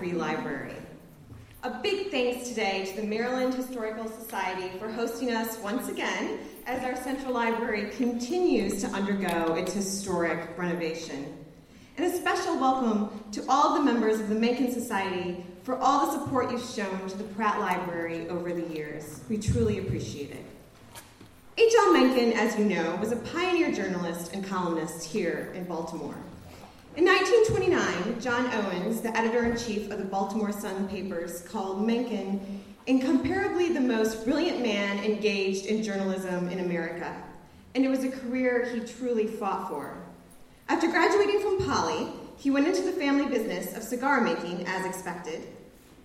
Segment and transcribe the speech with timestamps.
[0.00, 0.72] Free Library.
[1.62, 6.82] A big thanks today to the Maryland Historical Society for hosting us once again as
[6.82, 11.36] our Central Library continues to undergo its historic renovation.
[11.98, 16.24] And a special welcome to all the members of the Mencken Society for all the
[16.24, 19.20] support you've shown to the Pratt Library over the years.
[19.28, 20.46] We truly appreciate it.
[21.58, 21.92] H.L.
[21.92, 26.16] Mencken, as you know, was a pioneer journalist and columnist here in Baltimore.
[26.96, 32.64] In 1929, John Owens, the editor in chief of the Baltimore Sun papers, called Mencken
[32.88, 37.14] incomparably the most brilliant man engaged in journalism in America,
[37.76, 40.02] and it was a career he truly fought for.
[40.68, 45.46] After graduating from Poly, he went into the family business of cigar making as expected,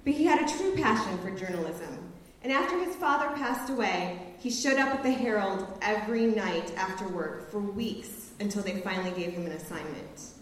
[0.03, 1.97] but he had a true passion for journalism.
[2.44, 7.08] And after his father passed away, he showed up at the Herald every night after
[7.08, 10.34] work for weeks until they finally gave him an assignment.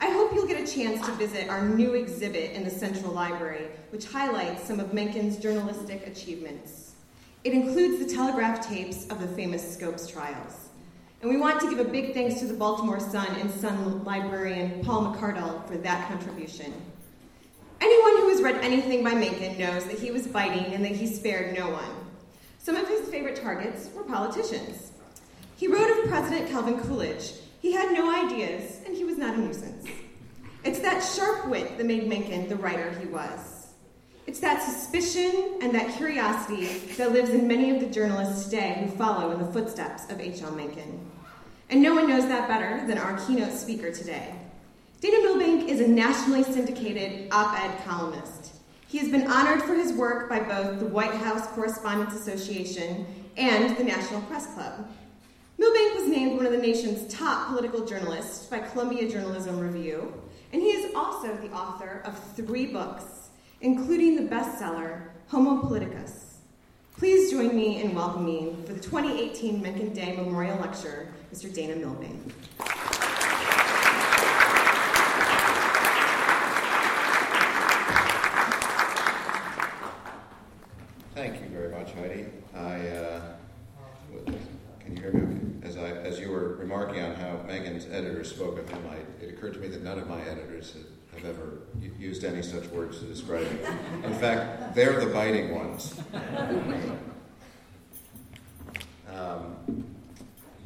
[0.00, 3.68] I hope you'll get a chance to visit our new exhibit in the Central Library,
[3.90, 6.92] which highlights some of Mencken's journalistic achievements.
[7.44, 10.68] It includes the telegraph tapes of the famous Scopes trials.
[11.22, 14.84] And we want to give a big thanks to the Baltimore Sun and Sun librarian
[14.84, 16.72] Paul McCardell for that contribution.
[17.80, 21.06] Anyone who has read anything by Mencken knows that he was biting and that he
[21.06, 21.90] spared no one.
[22.58, 24.92] Some of his favorite targets were politicians.
[25.56, 27.32] He wrote of President Calvin Coolidge,
[27.64, 29.86] he had no ideas and he was not a nuisance.
[30.64, 33.68] It's that sharp wit that made Mencken the writer he was.
[34.26, 36.66] It's that suspicion and that curiosity
[36.98, 40.52] that lives in many of the journalists today who follow in the footsteps of H.L.
[40.52, 41.10] Mencken.
[41.70, 44.34] And no one knows that better than our keynote speaker today.
[45.00, 48.56] Dana Milbank is a nationally syndicated op ed columnist.
[48.88, 53.06] He has been honored for his work by both the White House Correspondents Association
[53.38, 54.86] and the National Press Club.
[55.64, 60.12] Milbank was named one of the nation's top political journalists by Columbia Journalism Review,
[60.52, 63.30] and he is also the author of three books,
[63.62, 66.34] including the bestseller Homo Politicus.
[66.98, 71.52] Please join me in welcoming for the 2018 Mencken Day Memorial Lecture, Mr.
[71.52, 72.20] Dana Milbank.
[81.14, 82.26] Thank you very much, Heidi.
[82.54, 83.22] I, uh,
[84.84, 85.44] can you hear me?
[85.62, 89.30] As I, as you were remarking on how Mencken's editors spoke of him, I, it
[89.30, 91.60] occurred to me that none of my editors have, have ever
[91.98, 94.04] used any such words to describe him.
[94.04, 96.00] In fact, they're the biting ones.
[99.14, 99.84] Um,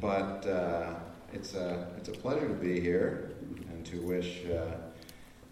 [0.01, 0.95] but uh,
[1.33, 3.35] it's a it's a pleasure to be here
[3.69, 4.71] and to wish uh,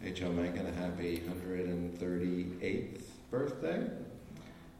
[0.03, 0.31] H.L.
[0.31, 3.88] Mencken a happy 138th birthday.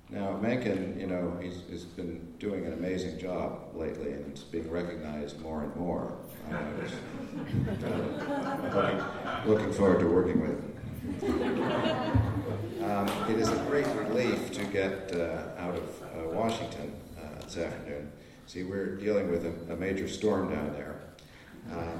[0.10, 4.70] Now, Mencken, you know, he's, he's been doing an amazing job lately, and it's being
[4.72, 6.18] recognized more and more.
[6.50, 6.94] I was,
[7.84, 10.74] uh, looking, looking forward to working with him.
[12.86, 17.58] Um, it is a great relief to get uh, out of uh, Washington uh, this
[17.58, 18.10] afternoon.
[18.46, 21.02] See, we're dealing with a, a major storm down there.
[21.74, 22.00] Um,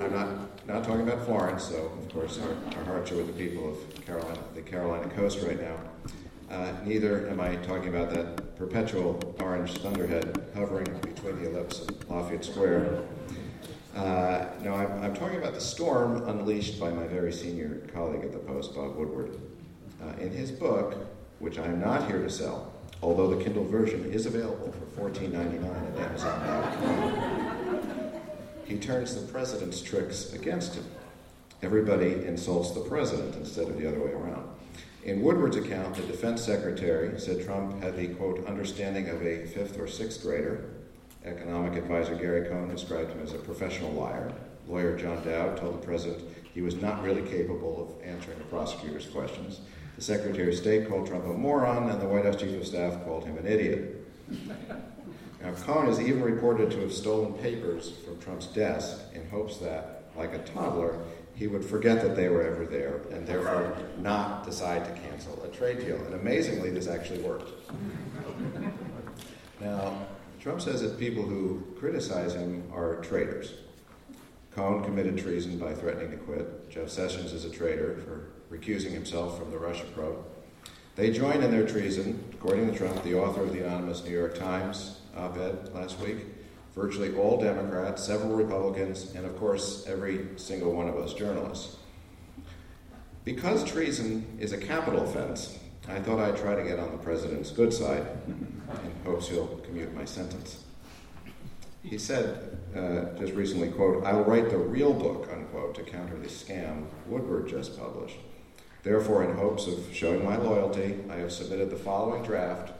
[0.00, 3.32] I'm not, not talking about Florence, so of course our, our hearts are with the
[3.32, 5.76] people of Carolina, the Carolina coast right now.
[6.52, 11.96] Uh, neither am I talking about that perpetual orange thunderhead hovering between the ellipse and
[12.10, 13.04] Lafayette Square.
[13.96, 18.32] Uh, no, I'm, I'm talking about the storm unleashed by my very senior colleague at
[18.32, 19.40] the Post, Bob Woodward.
[20.02, 20.94] Uh, in his book,
[21.38, 22.70] which I am not here to sell,
[23.02, 27.80] although the Kindle version is available for $14.99 at Amazon.com,
[28.66, 30.84] he turns the president's tricks against him.
[31.62, 34.52] Everybody insults the president instead of the other way around.
[35.04, 39.76] In Woodward's account, the defense secretary said Trump had the, quote, understanding of a fifth
[39.76, 40.70] or sixth grader.
[41.24, 44.32] Economic advisor Gary Cohn described him as a professional liar.
[44.68, 46.22] Lawyer John Dowd told the president
[46.54, 49.60] he was not really capable of answering the prosecutor's questions.
[49.96, 53.04] The Secretary of State called Trump a moron, and the White House Chief of Staff
[53.04, 54.06] called him an idiot.
[55.42, 60.04] Now, Cohn is even reported to have stolen papers from Trump's desk in hopes that,
[60.16, 61.00] like a toddler,
[61.34, 65.48] he would forget that they were ever there and therefore not decide to cancel a
[65.48, 65.96] trade deal.
[65.96, 67.50] And amazingly, this actually worked.
[69.60, 70.06] Now,
[70.40, 73.54] Trump says that people who criticize him are traitors.
[74.50, 76.68] Cohn committed treason by threatening to quit.
[76.68, 80.24] Jeff Sessions is a traitor for recusing himself from the Russia probe.
[80.96, 84.36] They joined in their treason, according to Trump, the author of the anonymous New York
[84.36, 86.18] Times op ed last week,
[86.74, 91.76] virtually all Democrats, several Republicans, and of course, every single one of us journalists.
[93.24, 95.58] Because treason is a capital offense,
[95.88, 98.62] I thought I'd try to get on the president's good side in
[99.04, 100.64] hopes he'll commute my sentence.
[101.82, 106.16] He said uh, just recently, quote, I will write the real book, unquote, to counter
[106.16, 108.16] the scam Woodward just published.
[108.82, 112.72] Therefore, in hopes of showing my loyalty, I have submitted the following draft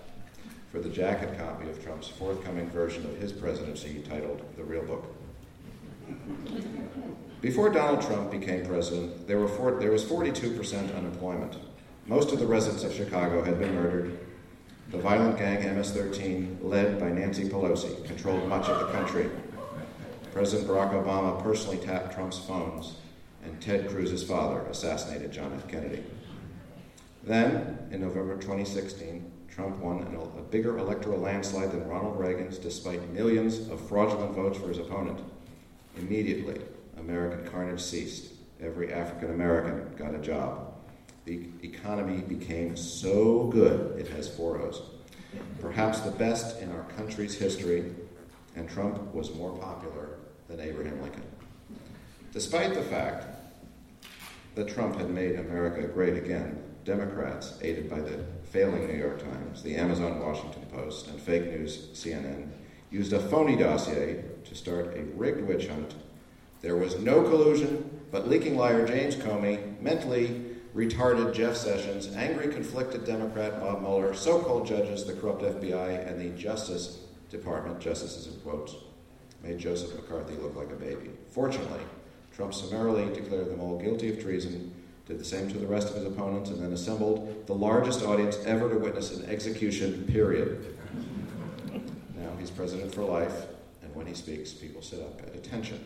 [0.73, 5.05] for the jacket copy of Trump's forthcoming version of his presidency titled The Real Book.
[7.43, 11.59] Before Donald Trump became president, there, were four, there was 42% unemployment.
[12.07, 14.19] Most of the residents of Chicago had been murdered.
[14.91, 19.29] The violent gang MS 13, led by Nancy Pelosi, controlled much of the country.
[20.33, 22.97] President Barack Obama personally tapped Trump's phones,
[23.45, 25.69] and Ted Cruz's father assassinated John F.
[25.69, 26.03] Kennedy.
[27.25, 30.03] Then, in November 2016, Trump won
[30.39, 35.21] a bigger electoral landslide than Ronald Reagan's, despite millions of fraudulent votes for his opponent.
[35.97, 36.61] Immediately,
[36.99, 38.33] American carnage ceased.
[38.61, 40.73] Every African American got a job
[41.25, 44.83] the economy became so good it has four O's.
[45.61, 47.93] Perhaps the best in our country's history,
[48.57, 50.19] and Trump was more popular
[50.49, 51.23] than Abraham Lincoln.
[52.33, 53.27] Despite the fact
[54.55, 59.63] that Trump had made America great again, Democrats, aided by the failing New York Times,
[59.63, 62.51] the Amazon Washington Post, and fake news CNN,
[62.91, 65.95] used a phony dossier to start a rigged witch hunt.
[66.61, 70.45] There was no collusion, but leaking liar James Comey mentally
[70.77, 76.21] retarded Jeff Sessions, angry, conflicted Democrat Bob Mueller, so called judges, the corrupt FBI, and
[76.21, 76.99] the Justice
[77.31, 78.75] Department, justices in quotes,
[79.43, 81.11] made Joseph McCarthy look like a baby.
[81.31, 81.81] Fortunately,
[82.35, 84.75] Trump summarily declared them all guilty of treason,
[85.07, 88.39] did the same to the rest of his opponents, and then assembled the largest audience
[88.47, 90.77] ever to witness an execution, period.
[92.17, 93.47] Now he's president for life,
[93.83, 95.85] and when he speaks, people sit up at attention.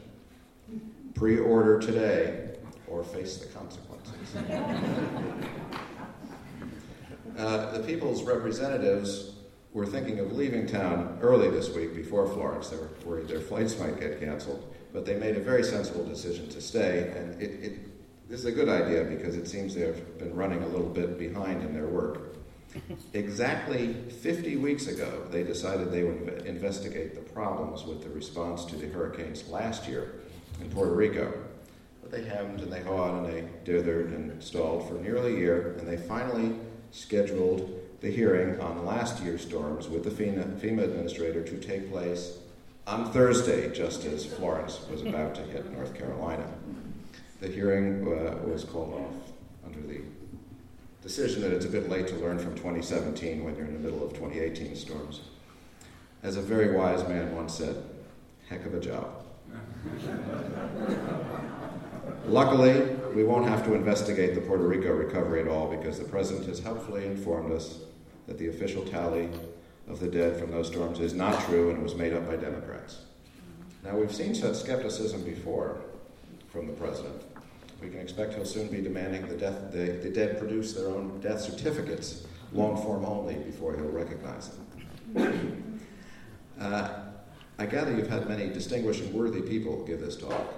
[1.14, 4.36] Pre order today or face the consequences.
[7.38, 9.32] uh, the people's representatives
[9.72, 12.70] were thinking of leaving town early this week before Florence.
[12.70, 16.48] They were worried their flights might get canceled, but they made a very sensible decision
[16.48, 17.12] to stay.
[17.14, 17.78] And it, it,
[18.28, 21.62] this is a good idea because it seems they've been running a little bit behind
[21.62, 22.36] in their work.
[23.14, 28.76] Exactly 50 weeks ago, they decided they would investigate the problems with the response to
[28.76, 30.16] the hurricanes last year
[30.60, 31.32] in Puerto Rico.
[32.02, 35.76] But they hemmed and they hawed and they dithered and stalled for nearly a year,
[35.78, 36.54] and they finally
[36.90, 42.38] scheduled the hearing on last year's storms with the FEMA, FEMA administrator to take place
[42.86, 46.46] on Thursday, just as Florence was about to hit North Carolina.
[47.46, 49.14] The hearing uh, was called off
[49.64, 50.00] under the
[51.00, 54.04] decision that it's a bit late to learn from 2017 when you're in the middle
[54.04, 55.20] of 2018 storms.
[56.24, 57.84] As a very wise man once said,
[58.48, 59.22] heck of a job.
[62.26, 62.80] Luckily,
[63.14, 66.58] we won't have to investigate the Puerto Rico recovery at all because the President has
[66.58, 67.78] helpfully informed us
[68.26, 69.28] that the official tally
[69.86, 73.02] of the dead from those storms is not true and was made up by Democrats.
[73.84, 75.76] Now, we've seen such skepticism before
[76.48, 77.22] from the President.
[77.80, 81.20] We can expect he'll soon be demanding the, death, the, the dead produce their own
[81.20, 84.50] death certificates, long form only, before he'll recognize
[85.14, 85.62] them.
[86.58, 86.88] Uh,
[87.58, 90.54] I gather you've had many distinguished and worthy people give this talk.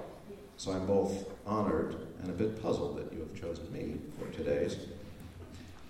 [0.57, 4.77] So I'm both honored and a bit puzzled that you have chosen me for today's.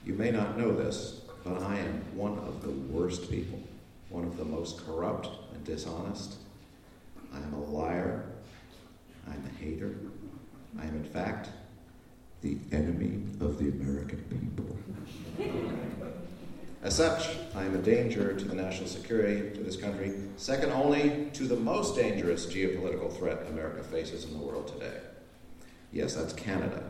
[0.05, 3.61] You may not know this, but I am one of the worst people,
[4.11, 6.37] one of the most corrupt and dishonest.
[7.33, 8.25] I am a liar.
[9.27, 9.95] I'm a hater.
[10.77, 11.51] I am, in fact,
[12.43, 14.77] the enemy of the American people.
[16.83, 21.29] As such, I am a danger to the national security to this country, second only
[21.33, 25.01] to the most dangerous geopolitical threat America faces in the world today.
[25.93, 26.83] Yes, that's Canada.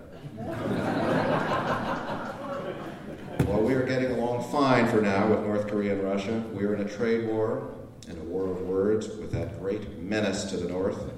[3.47, 6.75] While we are getting along fine for now with North Korea and Russia, we are
[6.75, 7.75] in a trade war
[8.09, 11.13] and a war of words with that great menace to the north.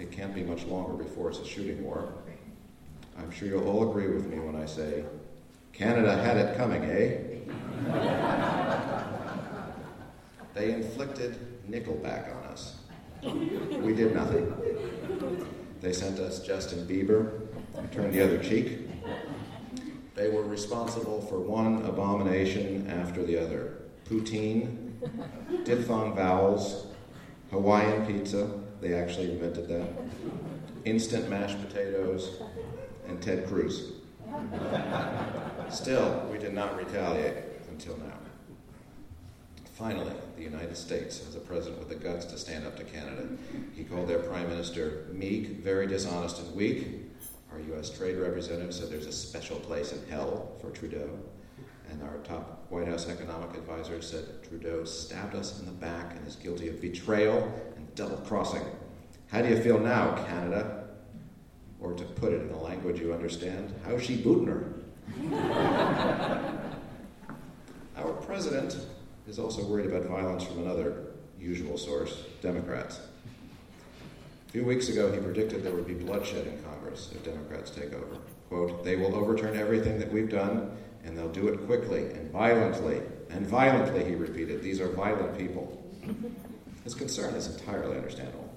[0.00, 2.10] It can't be much longer before it's a shooting war.
[3.18, 5.04] I'm sure you'll all agree with me when I say,
[5.74, 7.18] Canada had it coming, eh?
[10.54, 11.38] they inflicted
[11.70, 12.78] Nickelback on us.
[13.22, 14.50] We did nothing.
[15.82, 17.46] They sent us Justin Bieber,
[17.92, 18.78] turned the other cheek.
[20.14, 24.92] They were responsible for one abomination after the other poutine,
[25.64, 26.86] diphthong vowels,
[27.50, 28.50] Hawaiian pizza,
[28.80, 29.88] they actually invented that,
[30.84, 32.40] instant mashed potatoes,
[33.08, 33.92] and Ted Cruz.
[35.68, 37.36] Still, we did not retaliate
[37.70, 38.14] until now.
[39.74, 43.26] Finally, the United States has a president with the guts to stand up to Canada.
[43.74, 46.86] He called their prime minister meek, very dishonest, and weak.
[47.50, 47.90] Our U.S.
[47.90, 51.08] trade representative said there's a special place in hell for Trudeau.
[51.90, 56.26] And our top White House economic advisor said Trudeau stabbed us in the back and
[56.26, 58.62] is guilty of betrayal and double crossing.
[59.28, 60.88] How do you feel now, Canada?
[61.80, 64.74] Or to put it in a language you understand, how's she booting her?
[67.96, 68.76] our president
[69.26, 71.06] is also worried about violence from another
[71.38, 73.00] usual source Democrats.
[74.48, 77.94] A few weeks ago, he predicted there would be bloodshed in Congress if Democrats take
[77.94, 78.18] over.
[78.48, 83.00] Quote, they will overturn everything that we've done, and they'll do it quickly and violently.
[83.30, 84.62] And violently, he repeated.
[84.62, 85.82] These are violent people.
[86.84, 88.48] His concern is entirely understandable.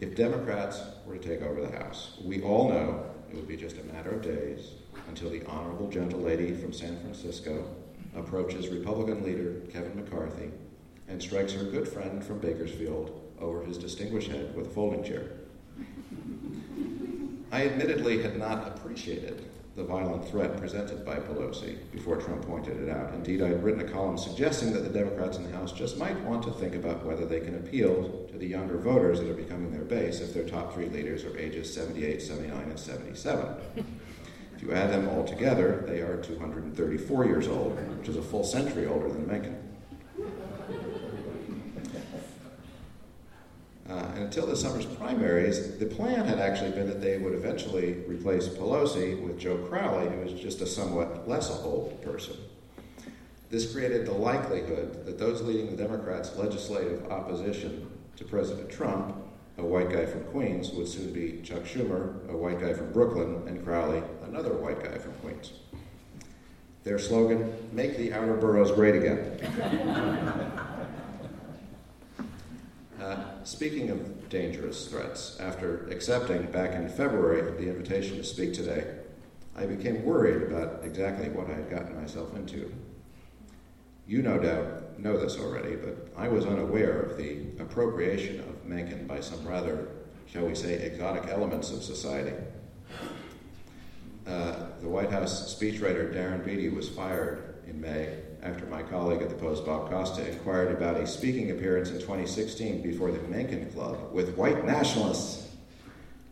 [0.00, 3.78] If Democrats were to take over the House, we all know it would be just
[3.78, 4.72] a matter of days
[5.08, 7.64] until the honorable gentle lady from San Francisco
[8.14, 10.50] approaches Republican leader Kevin McCarthy
[11.08, 15.32] and strikes her good friend from Bakersfield over his distinguished head with a folding chair.
[17.52, 19.45] I admittedly had not appreciated
[19.76, 23.12] the violent threat presented by Pelosi before Trump pointed it out.
[23.12, 26.18] Indeed, I had written a column suggesting that the Democrats in the House just might
[26.22, 29.70] want to think about whether they can appeal to the younger voters that are becoming
[29.70, 33.54] their base if their top three leaders are ages 78, 79, and 77.
[34.56, 38.44] If you add them all together, they are 234 years old, which is a full
[38.44, 39.75] century older than Mencken.
[43.88, 47.94] Uh, and until this summer's primaries, the plan had actually been that they would eventually
[48.08, 52.36] replace Pelosi with Joe Crowley, who was just a somewhat less old person.
[53.48, 59.14] This created the likelihood that those leading the Democrats' legislative opposition to President Trump,
[59.58, 63.44] a white guy from Queens, would soon be Chuck Schumer, a white guy from Brooklyn,
[63.46, 65.52] and Crowley, another white guy from Queens.
[66.82, 70.68] Their slogan, Make the Outer Boroughs Great Again.
[73.00, 78.86] Uh, speaking of dangerous threats, after accepting back in February the invitation to speak today,
[79.54, 82.74] I became worried about exactly what I had gotten myself into.
[84.06, 89.06] You no doubt know this already, but I was unaware of the appropriation of Mencken
[89.06, 89.88] by some rather,
[90.26, 92.34] shall we say, exotic elements of society.
[94.26, 99.28] Uh, the White House speechwriter Darren Beattie was fired in May after my colleague at
[99.28, 104.12] the Post, Bob Costa, inquired about a speaking appearance in 2016 before the Mencken Club
[104.12, 105.48] with white nationalists.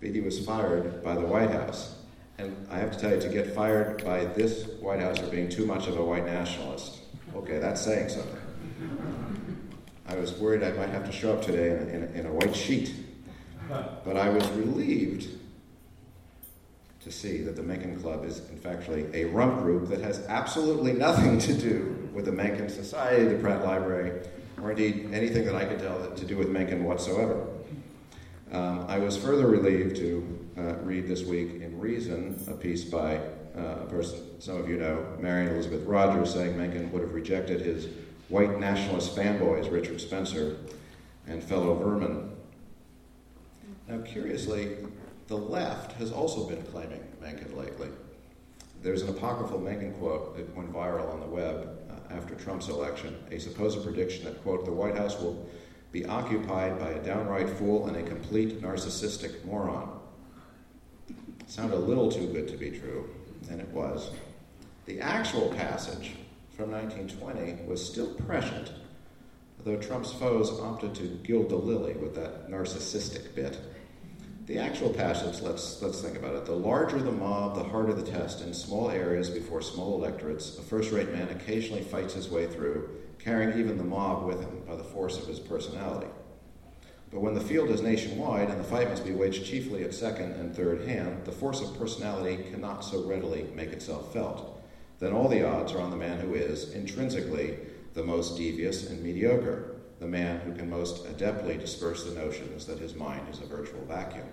[0.00, 1.96] Beattie was fired by the White House.
[2.38, 5.48] And I have to tell you, to get fired by this White House for being
[5.48, 7.00] too much of a white nationalist,
[7.34, 8.40] okay, that's saying something.
[10.06, 12.32] I was worried I might have to show up today in a, in in a
[12.32, 12.94] white sheet.
[13.68, 15.26] But I was relieved
[17.02, 20.92] to see that the Mencken Club is, in fact, a rump group that has absolutely
[20.92, 24.22] nothing to do with the Mencken Society, the Pratt Library,
[24.62, 27.46] or indeed anything that I could tell to do with Mencken whatsoever.
[28.52, 33.16] Um, I was further relieved to uh, read this week in Reason a piece by
[33.56, 37.60] uh, a person some of you know, Marion Elizabeth Rodgers, saying Mencken would have rejected
[37.60, 37.88] his
[38.28, 40.56] white nationalist fanboys, Richard Spencer
[41.26, 42.30] and fellow Vermin.
[43.88, 44.76] Now, curiously,
[45.26, 47.88] the left has also been claiming Mencken lately.
[48.82, 51.83] There's an apocryphal Mencken quote that went viral on the web
[52.14, 55.48] after Trump's election, a supposed prediction that, quote, the White House will
[55.92, 60.00] be occupied by a downright fool and a complete narcissistic moron.
[61.46, 63.08] Sounded a little too good to be true,
[63.50, 64.10] and it was.
[64.86, 66.14] The actual passage
[66.56, 68.72] from 1920 was still prescient,
[69.64, 73.58] though Trump's foes opted to gild the lily with that narcissistic bit.
[74.46, 76.44] The actual passage, let's, let's think about it.
[76.44, 78.42] The larger the mob, the harder the test.
[78.42, 82.90] In small areas before small electorates, a first rate man occasionally fights his way through,
[83.18, 86.10] carrying even the mob with him by the force of his personality.
[87.10, 90.32] But when the field is nationwide and the fight must be waged chiefly at second
[90.32, 94.62] and third hand, the force of personality cannot so readily make itself felt.
[94.98, 97.56] Then all the odds are on the man who is, intrinsically,
[97.94, 102.78] the most devious and mediocre the man who can most adeptly disperse the notions that
[102.78, 104.26] his mind is a virtual vacuum.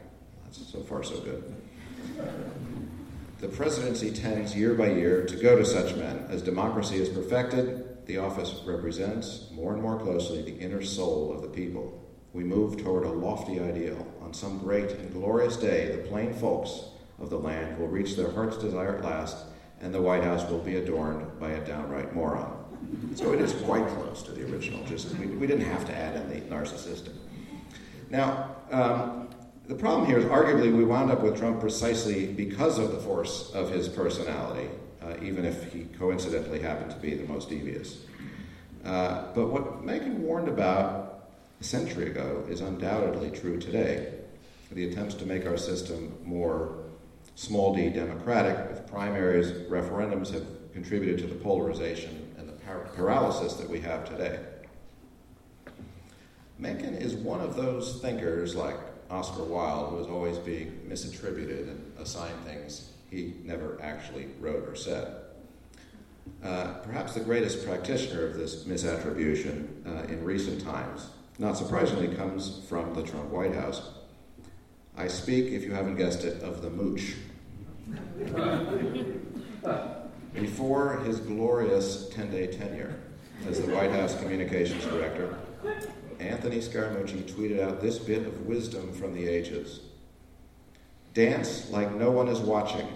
[0.51, 1.55] So far so good.
[3.39, 6.27] The presidency tends year by year to go to such men.
[6.29, 11.41] As democracy is perfected, the office represents more and more closely the inner soul of
[11.41, 11.97] the people.
[12.33, 14.05] We move toward a lofty ideal.
[14.21, 16.83] On some great and glorious day, the plain folks
[17.19, 19.37] of the land will reach their heart's desire at last,
[19.81, 22.57] and the White House will be adorned by a downright moron.
[23.15, 24.83] So it is quite close to the original.
[24.85, 27.13] Just we, we didn't have to add in the narcissistic.
[28.09, 29.29] Now, um,
[29.67, 33.51] the problem here is arguably we wound up with Trump precisely because of the force
[33.53, 34.69] of his personality,
[35.01, 38.05] uh, even if he coincidentally happened to be the most devious.
[38.83, 44.13] Uh, but what Mencken warned about a century ago is undoubtedly true today.
[44.71, 46.83] The attempts to make our system more
[47.35, 53.53] small d democratic with primaries, referendums have contributed to the polarization and the par- paralysis
[53.53, 54.39] that we have today.
[56.57, 58.77] Mencken is one of those thinkers like
[59.11, 64.75] Oscar Wilde who was always being misattributed and assigned things he never actually wrote or
[64.75, 65.15] said.
[66.43, 72.61] Uh, perhaps the greatest practitioner of this misattribution uh, in recent times, not surprisingly, comes
[72.69, 73.91] from the Trump White House.
[74.97, 77.15] I speak, if you haven't guessed it, of the mooch.
[80.33, 82.95] Before his glorious 10 day tenure
[83.47, 85.37] as the White House communications director,
[86.21, 89.81] Anthony Scaramucci tweeted out this bit of wisdom from the ages
[91.13, 92.87] Dance like no one is watching,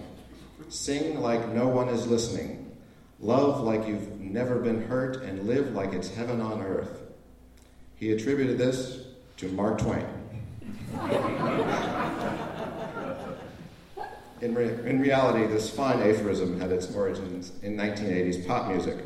[0.70, 2.74] sing like no one is listening,
[3.20, 7.02] love like you've never been hurt, and live like it's heaven on earth.
[7.96, 9.04] He attributed this
[9.36, 10.06] to Mark Twain.
[14.42, 18.98] In, re- in reality, this fine aphorism had its origins in 1980s pop music.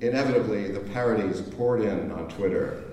[0.00, 2.84] Inevitably, the parodies poured in on Twitter.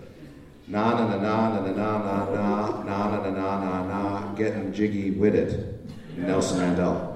[0.70, 5.10] Na na na na na na na na na na na na na getting jiggy
[5.10, 5.82] with it.
[6.16, 7.10] Nelson Mandela.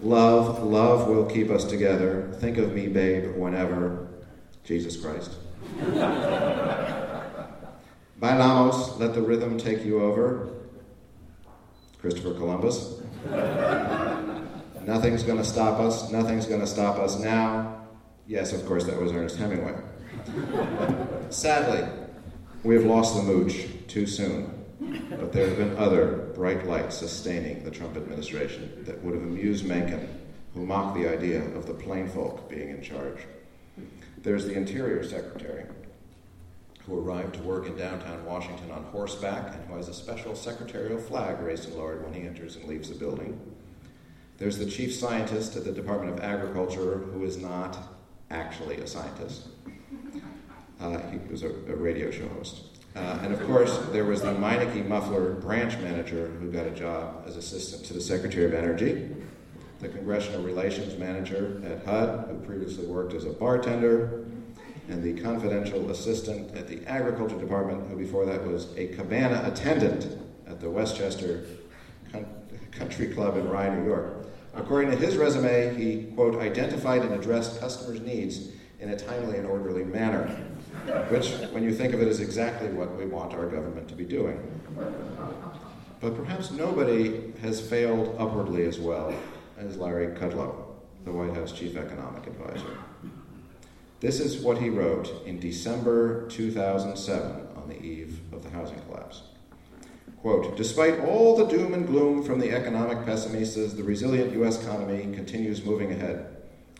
[0.00, 2.32] love, love will keep us together.
[2.40, 4.08] Think of me, babe, whenever.
[4.64, 5.32] Jesus Christ.
[8.18, 10.48] Bailamos, let the rhythm take you over.
[12.00, 13.02] Christopher Columbus.
[14.86, 16.10] Nothing's going to stop us.
[16.10, 17.82] Nothing's going to stop us now.
[18.26, 19.74] Yes, of course, that was Ernest Hemingway.
[21.30, 21.88] Sadly,
[22.62, 24.50] we have lost the mooch too soon.
[25.10, 29.64] But there have been other bright lights sustaining the Trump administration that would have amused
[29.64, 30.08] Mencken,
[30.52, 33.18] who mocked the idea of the plain folk being in charge.
[34.18, 35.64] There's the Interior Secretary,
[36.86, 40.98] who arrived to work in downtown Washington on horseback and who has a special secretarial
[40.98, 43.38] flag raised and lowered when he enters and leaves the building.
[44.38, 47.78] There's the chief scientist at the Department of Agriculture, who is not
[48.30, 49.48] actually a scientist.
[50.80, 52.64] Uh, he was a, a, radio show host.
[52.96, 57.24] Uh, and of course, there was the Meineke Muffler branch manager who got a job
[57.26, 59.08] as assistant to the Secretary of Energy,
[59.80, 64.26] the Congressional Relations Manager at HUD, who previously worked as a bartender,
[64.88, 70.18] and the confidential assistant at the Agriculture Department, who before that was a cabana attendant
[70.46, 71.44] at the Westchester
[72.72, 74.26] Country Club in Rye, New York.
[74.54, 79.46] According to his resume, he, quote, identified and addressed customers' needs in a timely and
[79.46, 80.28] orderly manner,
[81.08, 84.04] which, when you think of it, is exactly what we want our government to be
[84.04, 84.38] doing.
[86.00, 89.14] But perhaps nobody has failed upwardly as well
[89.58, 90.66] as Larry Kudlow,
[91.04, 92.76] the White House chief economic advisor.
[94.00, 99.22] This is what he wrote in December 2007 on the eve of the housing collapse.
[100.20, 104.62] Quote, despite all the doom and gloom from the economic pessimists, the resilient U.S.
[104.62, 106.26] economy continues moving ahead.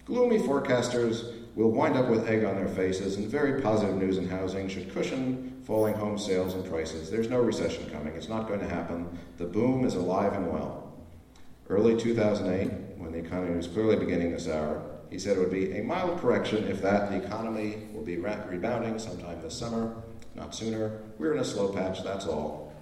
[0.07, 4.29] Gloomy forecasters will wind up with egg on their faces, and very positive news in
[4.29, 7.11] housing should cushion falling home sales and prices.
[7.11, 8.15] There's no recession coming.
[8.15, 9.19] It's not going to happen.
[9.39, 10.93] The boom is alive and well.
[11.69, 15.79] Early 2008, when the economy was clearly beginning to sour, he said it would be
[15.79, 19.95] a mild correction if that the economy will be re- rebounding sometime this summer,
[20.35, 21.01] not sooner.
[21.19, 22.73] We're in a slow patch, that's all.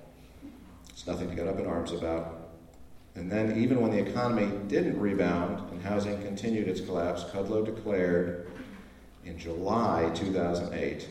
[0.88, 2.38] It's nothing to get up in arms about.
[3.14, 8.50] And then, even when the economy didn't rebound and housing continued its collapse, Kudlow declared
[9.24, 11.08] in July 2008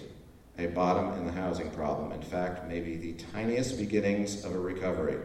[0.58, 2.12] a bottom in the housing problem.
[2.12, 5.17] In fact, maybe the tiniest beginnings of a recovery.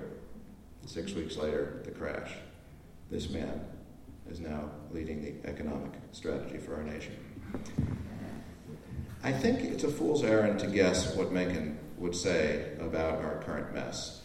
[0.87, 2.33] Six weeks later, the crash.
[3.11, 3.61] This man
[4.31, 7.17] is now leading the economic strategy for our nation.
[9.23, 13.75] I think it's a fool's errand to guess what Mencken would say about our current
[13.75, 14.23] mess.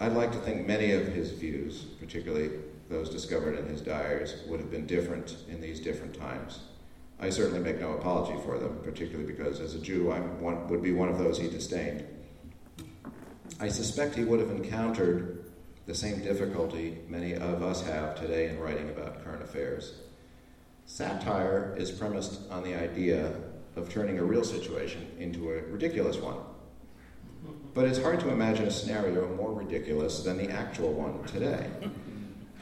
[0.00, 2.50] I'd like to think many of his views, particularly
[2.88, 6.60] those discovered in his diaries, would have been different in these different times.
[7.20, 10.92] I certainly make no apology for them, particularly because as a Jew I would be
[10.92, 12.04] one of those he disdained.
[13.60, 15.50] I suspect he would have encountered
[15.86, 19.94] the same difficulty many of us have today in writing about current affairs.
[20.86, 23.34] Satire is premised on the idea
[23.74, 26.36] of turning a real situation into a ridiculous one.
[27.74, 31.66] But it's hard to imagine a scenario more ridiculous than the actual one today.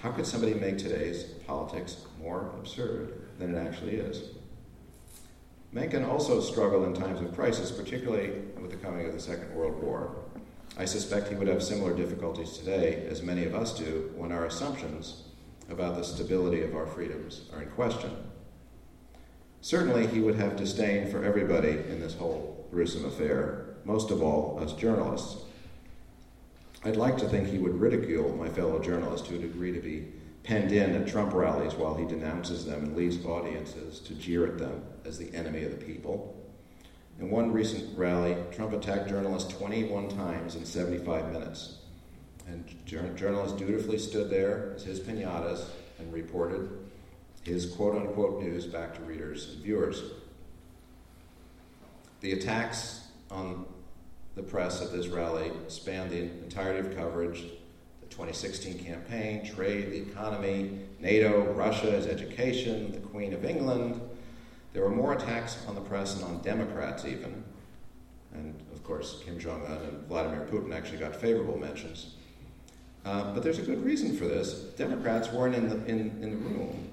[0.01, 4.36] How could somebody make today's politics more absurd than it actually is?
[5.77, 9.83] Mencken also struggled in times of crisis, particularly with the coming of the Second World
[9.83, 10.17] War.
[10.79, 14.47] I suspect he would have similar difficulties today, as many of us do, when our
[14.47, 15.25] assumptions
[15.69, 18.11] about the stability of our freedoms are in question.
[19.61, 24.59] Certainly, he would have disdain for everybody in this whole gruesome affair, most of all
[24.59, 25.45] us journalists.
[26.85, 30.07] I'd like to think he would ridicule my fellow journalists who'd agree to be
[30.43, 34.57] penned in at Trump rallies while he denounces them and leaves audiences to jeer at
[34.57, 36.35] them as the enemy of the people.
[37.19, 41.79] In one recent rally, Trump attacked journalists 21 times in 75 minutes.
[42.47, 45.64] And journalists dutifully stood there as his pinatas
[45.99, 46.69] and reported
[47.42, 50.03] his quote unquote news back to readers and viewers.
[52.21, 53.66] The attacks on
[54.35, 57.42] the press at this rally spanned the entirety of coverage
[58.01, 64.01] the 2016 campaign, trade, the economy, NATO, Russia, his education, the Queen of England.
[64.77, 67.43] There were more attacks on the press and on Democrats, even.
[68.35, 72.17] And of course, Kim Jong un and Vladimir Putin actually got favorable mentions.
[73.03, 74.53] Uh, but there's a good reason for this.
[74.77, 76.91] Democrats weren't in the, in, in the room.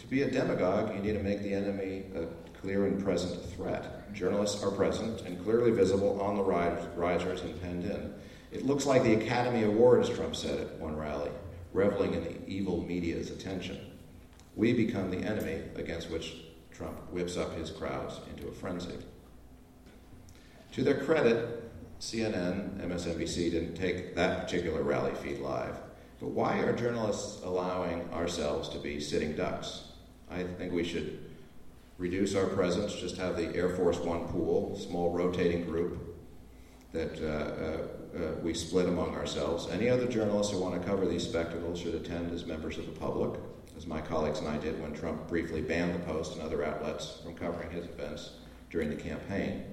[0.00, 2.26] To be a demagogue, you need to make the enemy a
[2.60, 4.12] clear and present threat.
[4.12, 8.12] Journalists are present and clearly visible on the risers and penned in.
[8.52, 11.30] It looks like the Academy Awards, Trump said at one rally,
[11.72, 13.80] reveling in the evil media's attention.
[14.56, 16.34] We become the enemy against which
[16.74, 18.98] Trump whips up his crowds into a frenzy.
[20.72, 25.76] To their credit, CNN, MSNBC didn't take that particular rally feed live.
[26.20, 29.84] But why are journalists allowing ourselves to be sitting ducks?
[30.30, 31.24] I think we should
[31.98, 36.14] reduce our presence, just have the Air Force One pool, small rotating group
[36.92, 39.68] that uh, uh, uh, we split among ourselves.
[39.70, 42.92] Any other journalists who want to cover these spectacles should attend as members of the
[42.92, 43.38] public,
[43.76, 47.20] as my colleagues and I did when Trump briefly banned the Post and other outlets
[47.22, 48.30] from covering his events
[48.70, 49.64] during the campaign.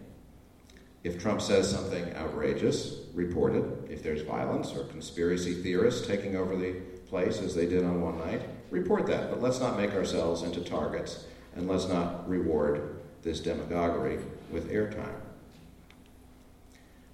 [1.04, 3.64] If Trump says something outrageous, report it.
[3.90, 6.74] If there's violence or conspiracy theorists taking over the
[7.08, 9.30] place, as they did on one night, report that.
[9.30, 14.20] But let's not make ourselves into targets, and let's not reward this demagoguery
[14.52, 15.20] with airtime.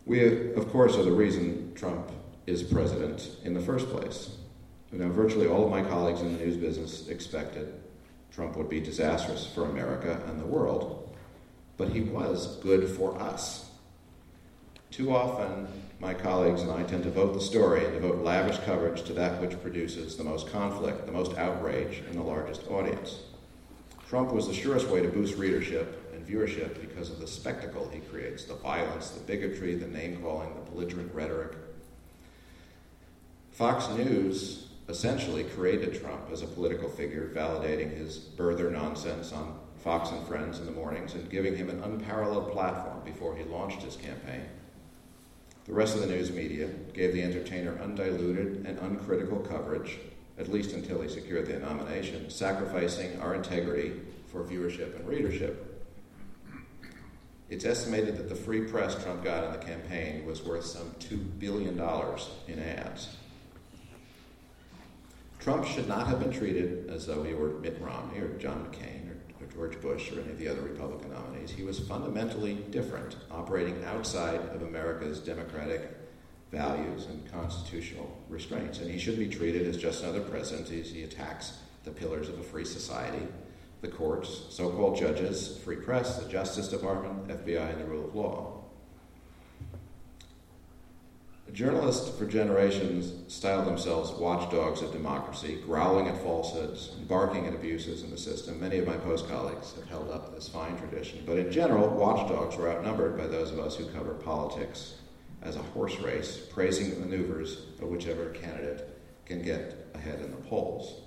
[0.06, 2.12] We, of course, are the reason Trump
[2.46, 4.37] is president in the first place.
[4.92, 7.74] You know, virtually all of my colleagues in the news business expected
[8.32, 11.16] Trump would be disastrous for America and the world,
[11.76, 13.70] but he was good for us.
[14.92, 15.68] Too often,
[16.00, 19.42] my colleagues and I tend to vote the story and devote lavish coverage to that
[19.42, 23.22] which produces the most conflict, the most outrage, and the largest audience.
[24.08, 28.00] Trump was the surest way to boost readership and viewership because of the spectacle he
[28.00, 31.54] creates the violence, the bigotry, the name calling, the belligerent rhetoric.
[33.52, 40.12] Fox News essentially created Trump as a political figure, validating his birther nonsense on Fox
[40.12, 43.96] and Friends in the mornings and giving him an unparalleled platform before he launched his
[43.96, 44.46] campaign.
[45.66, 49.98] The rest of the news media gave the entertainer undiluted and uncritical coverage,
[50.40, 53.92] at least until he secured the nomination, sacrificing our integrity
[54.32, 55.86] for viewership and readership.
[57.50, 61.40] It's estimated that the free press Trump got in the campaign was worth some $2
[61.40, 61.78] billion
[62.48, 63.16] in ads.
[65.48, 69.10] Trump should not have been treated as though he were Mitt Romney or John McCain
[69.10, 71.52] or, or George Bush or any of the other Republican nominees.
[71.52, 75.84] He was fundamentally different, operating outside of America's democratic
[76.52, 78.80] values and constitutional restraints.
[78.80, 82.38] And he should be treated as just another president as he attacks the pillars of
[82.40, 83.26] a free society
[83.80, 88.16] the courts, so called judges, free press, the Justice Department, FBI, and the rule of
[88.16, 88.57] law.
[91.54, 98.12] Journalists for generations styled themselves watchdogs of democracy, growling at falsehoods barking at abuses in
[98.12, 98.60] the system.
[98.60, 101.24] Many of my Post colleagues have held up this fine tradition.
[101.26, 104.96] But in general, watchdogs were outnumbered by those of us who cover politics
[105.42, 108.88] as a horse race, praising the maneuvers of whichever candidate
[109.26, 111.02] can get ahead in the polls.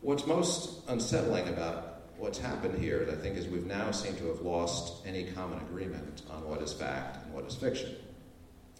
[0.00, 4.40] What's most unsettling about what's happened here, I think, is we've now seemed to have
[4.40, 7.96] lost any common agreement on what is fact what is fiction.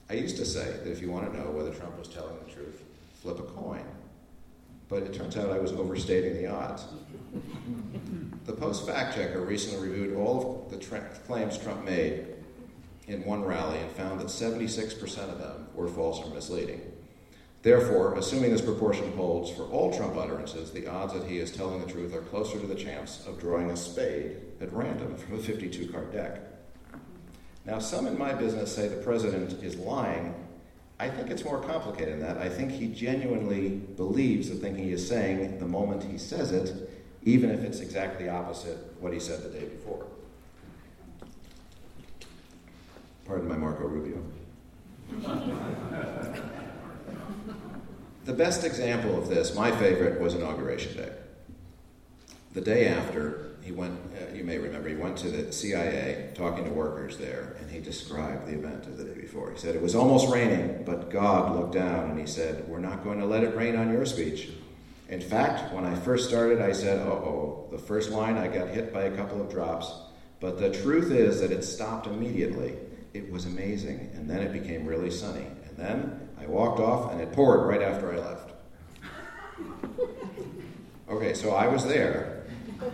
[0.08, 2.52] I used to say that if you want to know whether Trump was telling the
[2.52, 2.82] truth,
[3.22, 3.84] flip a coin.
[4.88, 6.84] But it turns out I was overstating the odds.
[8.44, 12.26] the Post fact checker recently reviewed all of the tra- claims Trump made
[13.06, 16.80] in one rally and found that 76% of them were false or misleading.
[17.62, 21.80] Therefore, assuming this proportion holds for all Trump utterances, the odds that he is telling
[21.80, 25.38] the truth are closer to the chance of drawing a spade at random from a
[25.38, 26.49] 52 card deck.
[27.64, 30.34] Now, some in my business say the president is lying.
[30.98, 32.38] I think it's more complicated than that.
[32.38, 36.90] I think he genuinely believes the thing he is saying the moment he says it,
[37.22, 40.06] even if it's exactly opposite what he said the day before.
[43.26, 44.22] Pardon my Marco Rubio.
[48.24, 51.12] the best example of this, my favorite, was Inauguration Day.
[52.54, 56.64] The day after, he went, uh, you may remember, he went to the CIA talking
[56.64, 59.52] to workers there, and he described the event of the day before.
[59.52, 63.04] He said, It was almost raining, but God looked down and he said, We're not
[63.04, 64.48] going to let it rain on your speech.
[65.08, 68.70] In fact, when I first started, I said, Uh oh, the first line I got
[68.70, 69.92] hit by a couple of drops.
[70.40, 72.74] But the truth is that it stopped immediately.
[73.14, 75.46] It was amazing, and then it became really sunny.
[75.68, 78.52] And then I walked off, and it poured right after I left.
[81.10, 82.39] Okay, so I was there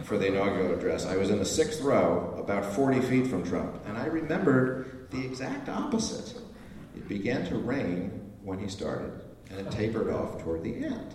[0.04, 1.06] for the inaugural address.
[1.06, 5.24] I was in the sixth row, about 40 feet from Trump, and I remembered the
[5.24, 6.40] exact opposite.
[6.96, 11.14] It began to rain when he started, and it tapered off toward the end.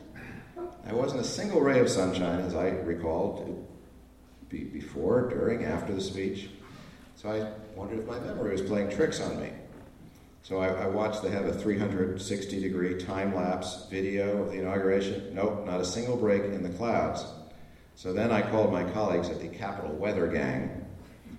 [0.86, 3.68] There wasn't a single ray of sunshine, as I recalled,
[4.50, 6.50] before, during, after the speech.
[7.16, 9.52] So I wondered if my memory was playing tricks on me.
[10.44, 15.36] So I, I, watched, they have a 360 degree time lapse video of the inauguration.
[15.36, 17.24] Nope, not a single break in the clouds.
[18.02, 20.88] So then I called my colleagues at the Capital Weather Gang,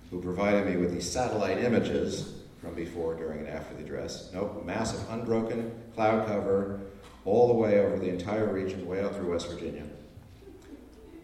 [0.09, 4.29] who provided me with the satellite images from before, during, and after the address.
[4.33, 6.79] Nope, massive unbroken cloud cover
[7.25, 9.83] all the way over the entire region, way out through West Virginia.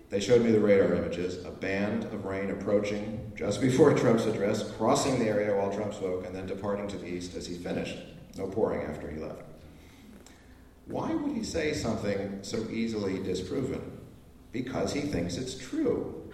[0.09, 4.69] They showed me the radar images, a band of rain approaching just before Trump's address,
[4.73, 7.97] crossing the area while Trump spoke, and then departing to the east as he finished.
[8.35, 9.43] No pouring after he left.
[10.87, 13.98] Why would he say something so easily disproven?
[14.51, 16.31] Because he thinks it's true.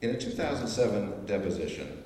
[0.00, 2.04] In a 2007 deposition,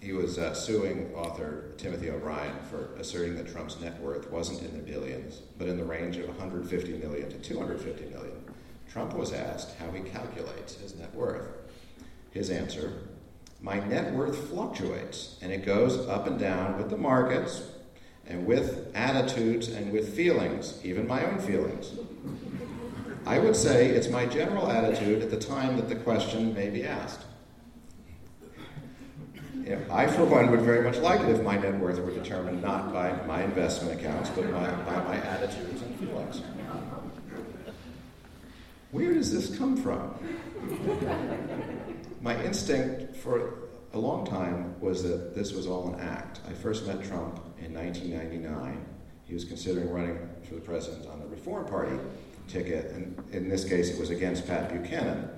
[0.00, 4.76] he was uh, suing author Timothy O'Brien for asserting that Trump's net worth wasn't in
[4.76, 8.44] the billions, but in the range of 150 million to 250 million.
[8.90, 11.46] Trump was asked how he calculates his net worth.
[12.30, 12.92] His answer
[13.60, 17.62] My net worth fluctuates, and it goes up and down with the markets,
[18.26, 21.92] and with attitudes, and with feelings, even my own feelings.
[23.26, 26.84] I would say it's my general attitude at the time that the question may be
[26.84, 27.24] asked.
[29.90, 32.92] I, for one, would very much like it if my net worth were determined not
[32.92, 36.42] by my investment accounts, but by, by my attitudes and feelings.
[38.90, 40.14] Where does this come from?
[42.20, 46.40] my instinct for a long time was that this was all an act.
[46.48, 48.84] I first met Trump in 1999.
[49.24, 51.96] He was considering running for the president on the Reform Party
[52.50, 55.28] ticket, and in this case, it was against Pat Buchanan.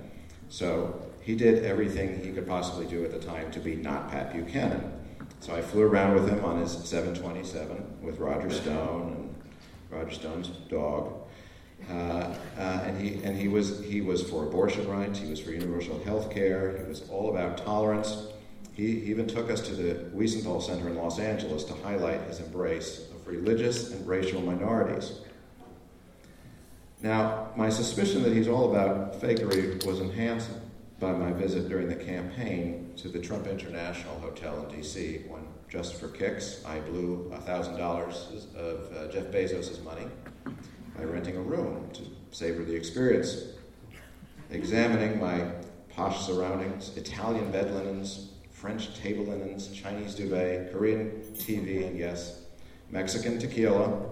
[0.49, 4.33] So he did everything he could possibly do at the time to be not Pat
[4.33, 4.91] Buchanan.
[5.39, 9.35] So I flew around with him on his 727 with Roger Stone and
[9.89, 11.13] Roger Stone's dog.
[11.89, 15.19] Uh, uh, and he and he was he was for abortion rights.
[15.19, 16.77] He was for universal health care.
[16.77, 18.27] He was all about tolerance.
[18.73, 23.09] He even took us to the Wiesenthal Center in Los Angeles to highlight his embrace
[23.11, 25.19] of religious and racial minorities.
[27.03, 30.49] Now, my suspicion that he's all about fakery was enhanced
[31.01, 35.23] by my visit during the campaign to the Trump International Hotel in D.C.
[35.27, 40.07] when, just for kicks, I blew $1,000 of uh, Jeff Bezos' money
[40.97, 43.47] by renting a room to savor the experience,
[44.49, 45.45] examining my
[45.89, 52.43] posh surroundings, Italian bed linens, French table linens, Chinese duvet, Korean TV, and yes,
[52.89, 54.09] Mexican tequila,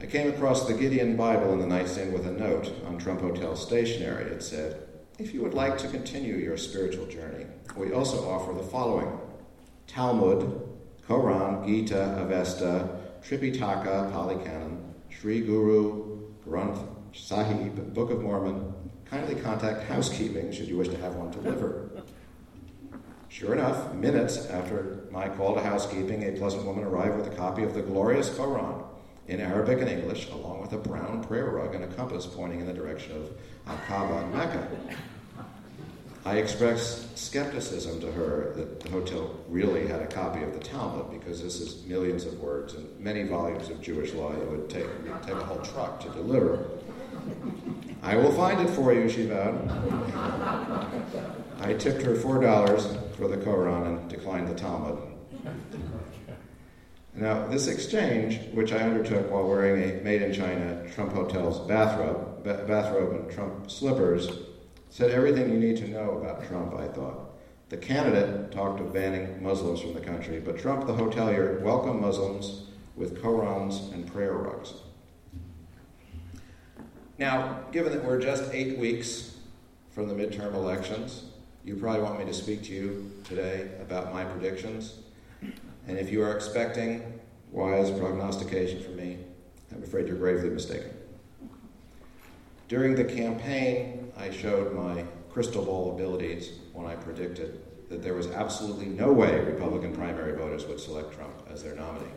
[0.00, 3.56] I came across the Gideon Bible in the nightstand with a note on Trump Hotel
[3.56, 4.30] stationery.
[4.30, 4.86] It said,
[5.18, 9.18] If you would like to continue your spiritual journey, we also offer the following
[9.88, 10.68] Talmud,
[11.04, 16.78] Koran, Gita, Avesta, Tripitaka, Pali Canon, Sri Guru, Granth
[17.12, 18.72] Sahib, Book of Mormon.
[19.04, 22.04] Kindly contact housekeeping should you wish to have one delivered.
[23.28, 27.64] Sure enough, minutes after my call to housekeeping, a pleasant woman arrived with a copy
[27.64, 28.87] of the glorious Quran
[29.28, 32.66] in Arabic and English, along with a brown prayer rug and a compass pointing in
[32.66, 33.30] the direction of
[33.66, 34.68] Al and Mecca.
[36.24, 41.10] I expressed skepticism to her that the hotel really had a copy of the Talmud
[41.10, 44.32] because this is millions of words and many volumes of Jewish law.
[44.32, 44.86] It would take,
[45.22, 46.66] take a whole truck to deliver.
[48.02, 49.70] I will find it for you, she vowed.
[51.60, 54.98] I tipped her $4 for the Koran and declined the Talmud.
[57.18, 62.44] Now, this exchange, which I undertook while wearing a made in China Trump Hotel's bathrobe,
[62.44, 64.30] ba- bathrobe and Trump slippers,
[64.88, 67.32] said everything you need to know about Trump, I thought.
[67.70, 72.68] The candidate talked of banning Muslims from the country, but Trump, the hotelier, welcomed Muslims
[72.94, 74.74] with Korans and prayer rugs.
[77.18, 79.38] Now, given that we're just eight weeks
[79.90, 81.24] from the midterm elections,
[81.64, 84.94] you probably want me to speak to you today about my predictions.
[85.88, 87.18] And if you are expecting
[87.50, 89.18] wise prognostication from me,
[89.72, 90.90] I'm afraid you're gravely mistaken.
[92.68, 98.26] During the campaign, I showed my crystal ball abilities when I predicted that there was
[98.26, 102.12] absolutely no way Republican primary voters would select Trump as their nominee.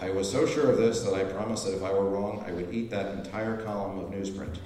[0.00, 2.52] I was so sure of this that I promised that if I were wrong, I
[2.52, 4.56] would eat that entire column of newsprint.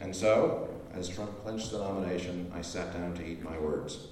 [0.00, 4.08] And so, as Trump clinched the nomination, I sat down to eat my words.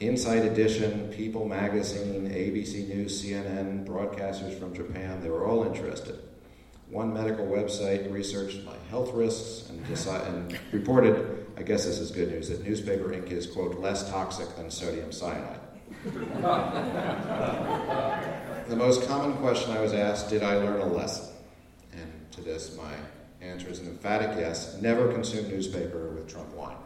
[0.00, 6.20] Inside Edition, People Magazine, ABC News, CNN, broadcasters from Japan, they were all interested.
[6.88, 9.84] One medical website researched my health risks and,
[10.28, 14.54] and reported, I guess this is good news, that newspaper ink is, quote, less toxic
[14.56, 15.58] than sodium cyanide.
[18.68, 21.34] the most common question I was asked, did I learn a lesson?
[21.92, 22.94] And to this, my
[23.40, 24.80] answer is an emphatic yes.
[24.80, 26.76] Never consume newspaper with Trump wine.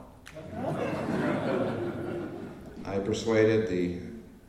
[2.84, 3.98] I persuaded the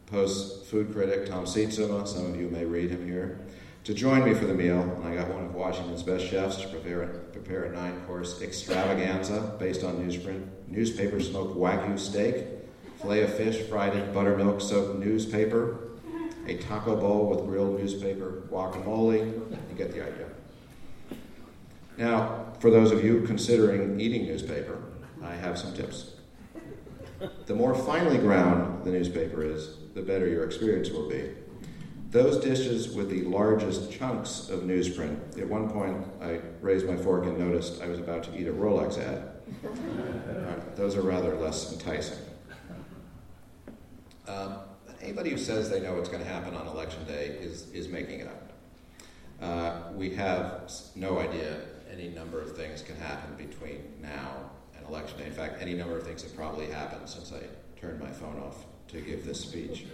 [0.07, 3.39] Post food critic Tom Sietsema, some of you may read him here,
[3.83, 6.67] to join me for the meal, and I got one of Washington's best chefs to
[6.67, 12.45] prepare, prepare a nine course extravaganza based on newsprint, newspaper smoked wagyu steak,
[13.01, 15.79] filet of fish fried in buttermilk soaked newspaper,
[16.47, 19.33] a taco bowl with grilled newspaper guacamole.
[19.69, 20.27] You get the idea.
[21.97, 24.77] Now, for those of you considering eating newspaper,
[25.23, 26.12] I have some tips.
[27.45, 31.31] The more finely ground the newspaper is, the better your experience will be.
[32.09, 37.25] Those dishes with the largest chunks of newsprint, at one point I raised my fork
[37.25, 39.29] and noticed I was about to eat a Rolex ad.
[40.43, 42.17] Right, those are rather less enticing.
[44.27, 44.57] Um,
[45.01, 48.21] anybody who says they know what's going to happen on election day is, is making
[48.21, 48.53] it up.
[49.41, 54.51] Uh, we have no idea any number of things can happen between now
[54.83, 55.25] and election day.
[55.25, 57.41] In fact, any number of things have probably happened since I
[57.79, 59.85] turned my phone off to give this speech.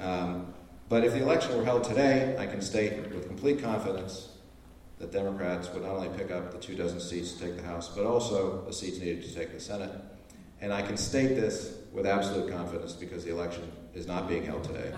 [0.00, 0.52] Um,
[0.88, 4.28] but if the election were held today, I can state with complete confidence
[4.98, 7.88] that Democrats would not only pick up the two dozen seats to take the House,
[7.88, 9.90] but also the seats needed to take the Senate.
[10.60, 14.64] And I can state this with absolute confidence because the election is not being held
[14.64, 14.92] today.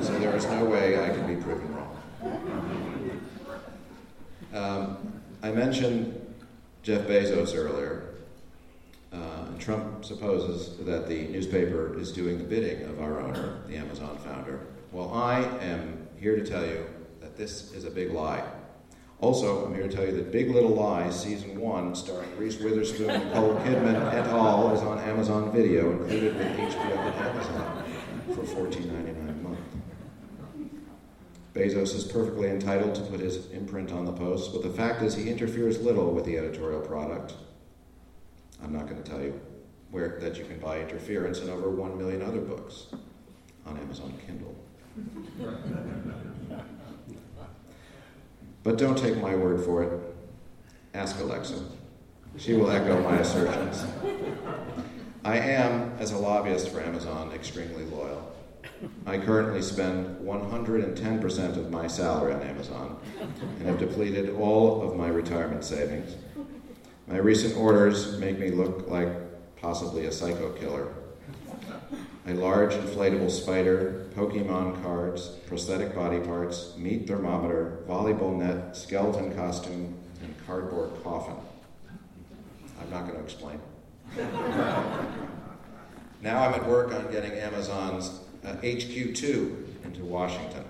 [0.00, 1.94] so there is no way I can be proven wrong.
[4.54, 6.18] Um, I mentioned
[6.82, 8.07] Jeff Bezos earlier.
[9.12, 13.76] Uh, and Trump supposes that the newspaper is doing the bidding of our owner, the
[13.76, 14.60] Amazon founder.
[14.92, 16.86] Well, I am here to tell you
[17.20, 18.44] that this is a big lie.
[19.20, 23.08] Also, I'm here to tell you that Big Little Lies, Season 1, starring Reese Witherspoon,
[23.28, 27.84] Nicole Kidman, et al., is on Amazon Video, included with HBO and Amazon,
[28.28, 29.58] for $14.99 a month.
[31.52, 35.16] Bezos is perfectly entitled to put his imprint on the post, but the fact is
[35.16, 37.34] he interferes little with the editorial product.
[38.62, 39.40] I'm not going to tell you
[39.90, 42.86] where that you can buy interference and over 1 million other books
[43.66, 44.54] on Amazon Kindle.
[48.62, 50.00] But don't take my word for it.
[50.94, 51.62] Ask Alexa.
[52.36, 53.84] She will echo my assertions.
[55.24, 58.32] I am, as a lobbyist for Amazon, extremely loyal.
[59.06, 65.08] I currently spend 110% of my salary on Amazon and have depleted all of my
[65.08, 66.14] retirement savings.
[67.08, 69.08] My recent orders make me look like
[69.60, 70.92] possibly a psycho killer
[72.28, 79.94] a large inflatable spider, Pokemon cards, prosthetic body parts, meat thermometer, volleyball net, skeleton costume,
[80.22, 81.36] and cardboard coffin.
[82.80, 83.58] I'm not going to explain.
[86.22, 90.64] now I'm at work on getting Amazon's uh, HQ2 into Washington.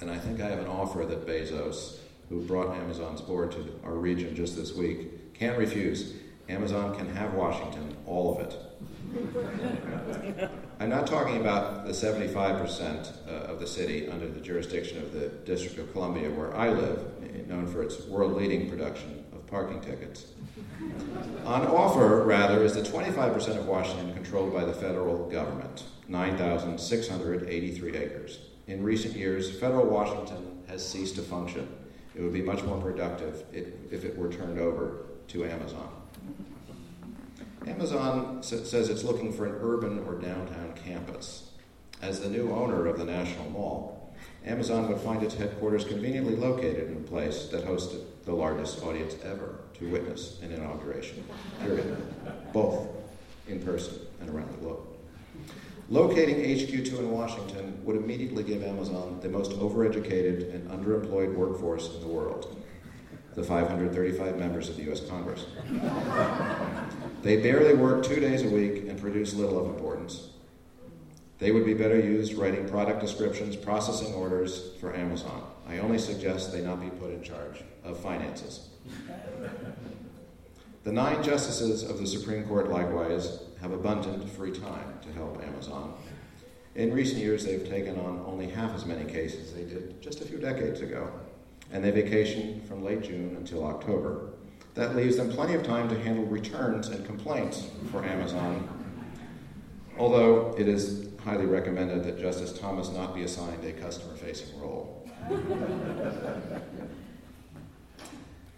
[0.00, 1.96] And I think I have an offer that Bezos,
[2.30, 6.14] who brought Amazon's board to our region just this week, can't refuse.
[6.48, 8.56] Amazon can have Washington, all of it.
[10.80, 15.28] I'm not talking about the 75% uh, of the city under the jurisdiction of the
[15.28, 17.04] District of Columbia, where I live,
[17.48, 20.26] known for its world leading production of parking tickets.
[21.44, 28.38] On offer, rather, is the 25% of Washington controlled by the federal government, 9,683 acres.
[28.68, 31.68] In recent years, federal Washington has ceased to function.
[32.14, 35.88] It would be much more productive if it were turned over to Amazon.
[37.66, 41.50] Amazon says it's looking for an urban or downtown campus.
[42.02, 44.12] As the new owner of the National Mall,
[44.44, 49.14] Amazon would find its headquarters conveniently located in a place that hosted the largest audience
[49.22, 51.22] ever to witness an inauguration,
[51.62, 51.96] period.
[52.52, 52.88] Both
[53.48, 54.89] in person and around the globe.
[55.92, 62.00] Locating HQ2 in Washington would immediately give Amazon the most overeducated and underemployed workforce in
[62.00, 62.56] the world.
[63.34, 65.00] the 535 members of the U.S.
[65.08, 65.46] Congress.
[67.22, 70.28] they barely work two days a week and produce little of importance.
[71.40, 75.42] They would be better used writing product descriptions, processing orders for Amazon.
[75.68, 78.68] I only suggest they not be put in charge of finances.
[80.84, 85.94] The nine justices of the Supreme Court, likewise, have abundant free time to help Amazon.
[86.74, 90.20] In recent years, they've taken on only half as many cases as they did just
[90.20, 91.10] a few decades ago,
[91.72, 94.30] and they vacation from late June until October.
[94.74, 98.68] That leaves them plenty of time to handle returns and complaints for Amazon,
[99.98, 105.08] although it is highly recommended that Justice Thomas not be assigned a customer facing role.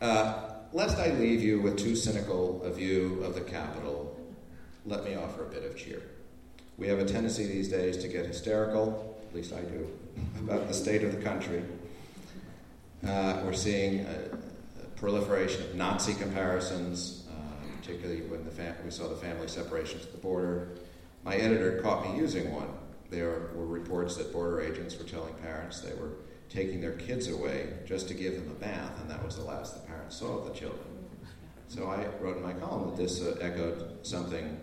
[0.01, 4.17] uh, lest I leave you with too cynical a view of the Capitol,
[4.85, 6.03] let me offer a bit of cheer.
[6.79, 9.89] We have a tendency these days to get hysterical, at least I do,
[10.39, 11.63] about the state of the country.
[13.07, 14.39] Uh, we're seeing a,
[14.81, 20.13] a, proliferation of Nazi comparisons, uh, particularly when fam- we saw the family separations at
[20.13, 20.69] the border.
[21.25, 22.69] My editor caught me using one.
[23.11, 26.13] There were reports that border agents were telling parents they were
[26.49, 29.75] taking their kids away just to give them a bath, and that was the last
[29.75, 30.87] the parents saw of the children.
[31.69, 34.61] So I wrote in my column that this uh, echoed something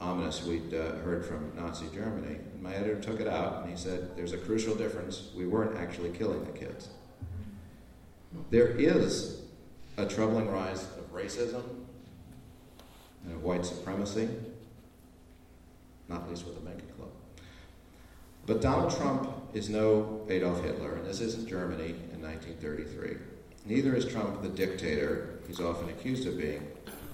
[0.00, 2.36] ominous we'd uh, heard from Nazi Germany.
[2.36, 5.30] And my editor took it out and he said, There's a crucial difference.
[5.36, 6.88] We weren't actually killing the kids.
[8.50, 9.42] There is
[9.96, 11.62] a troubling rise of racism
[13.24, 14.28] and of white supremacy,
[16.08, 17.08] not least with the Mencken Club.
[18.44, 23.16] But Donald Trump is no Adolf Hitler, and this isn't Germany in 1933.
[23.64, 26.68] Neither is Trump the dictator he's often accused of being.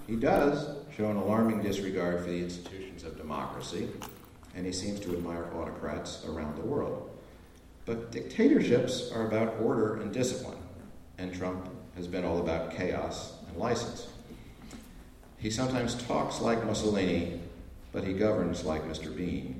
[0.06, 3.88] He does show an alarming disregard for the institutions of democracy,
[4.54, 7.10] and he seems to admire autocrats around the world.
[7.86, 10.58] But dictatorships are about order and discipline,
[11.18, 14.08] and Trump has been all about chaos and license.
[15.38, 17.40] He sometimes talks like Mussolini,
[17.90, 19.14] but he governs like Mr.
[19.16, 19.58] Bean.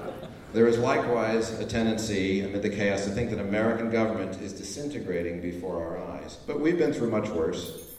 [0.50, 5.42] There is likewise a tendency amid the chaos to think that American government is disintegrating
[5.42, 6.38] before our eyes.
[6.46, 7.94] But we've been through much worse.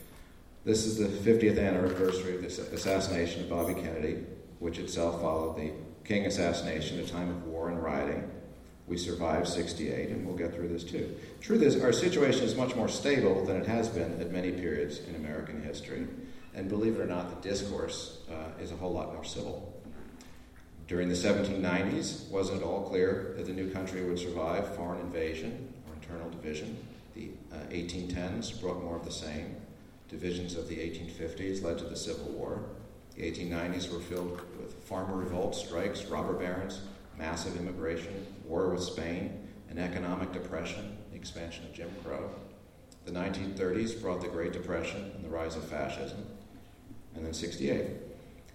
[0.66, 4.26] This is the 50th anniversary of the assassination of Bobby Kennedy,
[4.58, 5.72] which itself followed the
[6.04, 8.28] King assassination, a time of war and rioting.
[8.88, 11.16] We survived 68, and we'll get through this too.
[11.42, 15.02] Truth is, our situation is much more stable than it has been at many periods
[15.08, 16.08] in American history.
[16.56, 19.79] And believe it or not, the discourse uh, is a whole lot more civil.
[20.90, 25.72] During the 1790s, wasn't it all clear that the new country would survive foreign invasion
[25.88, 26.84] or internal division?
[27.14, 29.56] The uh, 1810s brought more of the same.
[30.08, 32.64] Divisions of the 1850s led to the Civil War.
[33.16, 36.82] The 1890s were filled with farmer revolts, strikes, robber barons,
[37.20, 42.32] massive immigration, war with Spain, an economic depression, the expansion of Jim Crow.
[43.06, 46.26] The 1930s brought the Great Depression and the rise of fascism.
[47.14, 48.09] And then 68.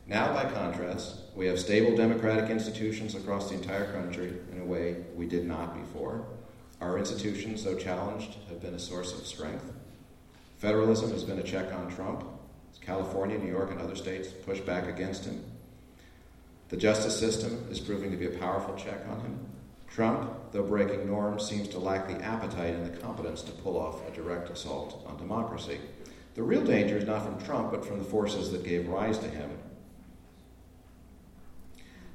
[0.07, 4.97] Now, by contrast, we have stable democratic institutions across the entire country in a way
[5.17, 6.27] we did not before.
[6.83, 9.65] Our institutions, though challenged, have been a source of strength.
[10.59, 12.25] Federalism has been a check on Trump.
[12.83, 15.43] California, New York, and other states push back against him.
[16.69, 19.39] The justice system is proving to be a powerful check on him.
[19.89, 24.07] Trump, though breaking norms, seems to lack the appetite and the competence to pull off
[24.07, 25.79] a direct assault on democracy.
[26.35, 29.29] The real danger is not from Trump, but from the forces that gave rise to
[29.29, 29.51] him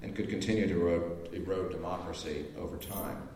[0.01, 3.27] and could continue to erode, erode democracy over time.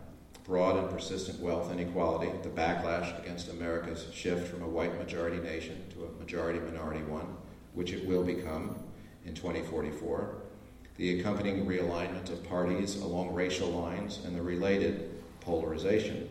[0.44, 5.82] Broad and persistent wealth inequality, the backlash against America's shift from a white majority nation
[5.94, 7.36] to a majority minority one,
[7.72, 8.76] which it will become
[9.24, 10.36] in 2044,
[10.96, 15.10] the accompanying realignment of parties along racial lines, and the related
[15.40, 16.28] polarization.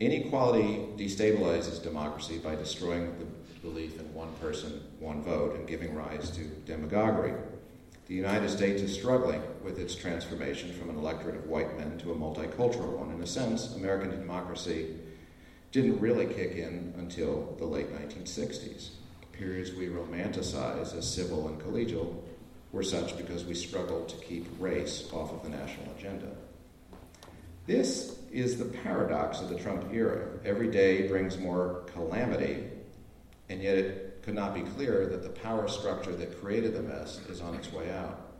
[0.00, 3.26] Inequality destabilizes democracy by destroying the
[3.60, 7.34] belief in one person, one vote, and giving rise to demagoguery.
[8.08, 12.12] The United States is struggling with its transformation from an electorate of white men to
[12.12, 13.10] a multicultural one.
[13.12, 14.96] In a sense, American democracy
[15.72, 18.92] didn't really kick in until the late 1960s.
[19.32, 22.22] Periods we romanticize as civil and collegial
[22.72, 26.30] were such because we struggled to keep race off of the national agenda.
[27.66, 30.30] This is the paradox of the Trump era.
[30.46, 32.64] Every day brings more calamity,
[33.50, 37.20] and yet it could not be clearer that the power structure that created the mess
[37.28, 38.32] is on its way out.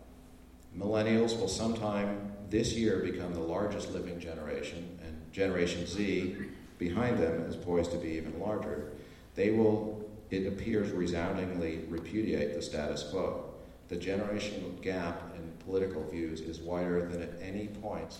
[0.76, 6.36] Millennials will sometime this year become the largest living generation, and Generation Z
[6.78, 8.92] behind them is poised to be even larger.
[9.34, 13.54] They will, it appears, resoundingly repudiate the status quo.
[13.88, 18.18] The generational gap in political views is wider than at any point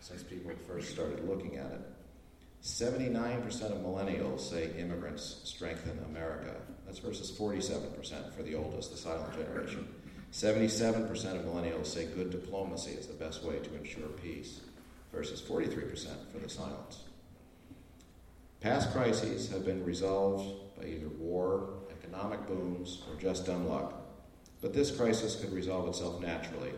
[0.00, 1.80] since people first started looking at it.
[2.62, 6.56] 79% of millennials say immigrants strengthen America.
[6.86, 9.88] That's versus 47% for the oldest, the silent generation.
[10.32, 14.60] 77% of millennials say good diplomacy is the best way to ensure peace,
[15.12, 17.04] versus 43% for the silence.
[18.60, 23.94] Past crises have been resolved by either war, economic booms, or just dumb luck.
[24.60, 26.72] But this crisis could resolve itself naturally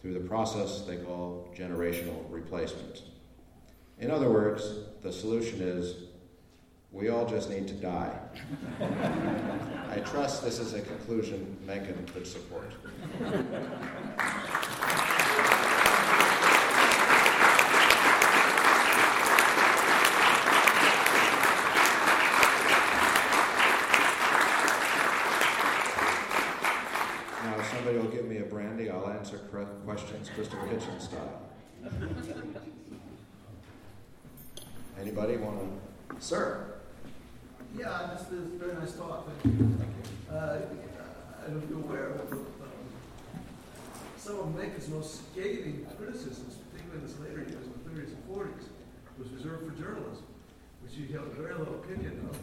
[0.00, 3.02] through the process they call generational replacement.
[3.98, 4.64] In other words,
[5.02, 5.94] the solution is
[6.92, 8.18] we all just need to die.
[9.90, 12.70] I trust this is a conclusion Mencken could support.
[27.44, 29.38] Now, if somebody will give me a brandy, I'll answer
[29.84, 31.42] questions Christopher Hitchens style.
[35.00, 35.68] Anybody want to?
[36.18, 36.79] Sir?
[37.78, 39.28] Yeah, this is a very nice talk.
[39.42, 39.78] Thank you.
[40.30, 40.58] Uh,
[41.38, 42.44] I don't know if you're aware, but um,
[44.16, 48.22] some of Mencken's most scathing criticisms, particularly in his later years, in the 30s and
[48.28, 48.66] 40s,
[49.18, 50.26] was reserved for journalism,
[50.82, 52.36] which he held very low opinion of,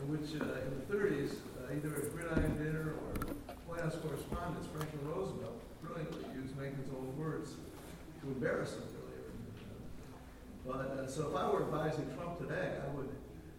[0.00, 3.34] and which uh, in the 30s, uh, either at Gridiron Dinner or
[3.66, 7.54] White House correspondence, Franklin Roosevelt brilliantly used Mencken's own words
[8.22, 9.26] to embarrass him, really.
[10.64, 13.08] But uh, so if I were advising Trump today, I would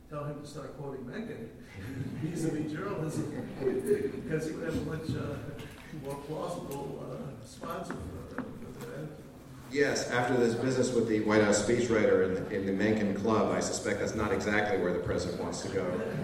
[0.10, 1.50] tell him to start quoting Mencken
[2.22, 5.36] vis-a-vis journalism because he would have a much uh,
[6.04, 8.44] more plausible uh, sponsor for,
[8.80, 9.08] for that.
[9.70, 13.54] Yes, after this business with the White House speechwriter in the, in the Mencken Club,
[13.54, 15.86] I suspect that's not exactly where the president wants to go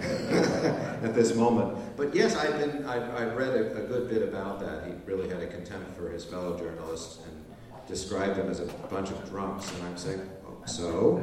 [1.02, 1.76] at this moment.
[1.94, 4.86] But yes, I've been I've, I've read a, a, good bit about that.
[4.86, 7.44] He really had a contempt for his fellow journalists and
[7.86, 9.70] described them as a bunch of drunks.
[9.74, 10.22] And I'm saying,
[10.64, 11.20] so.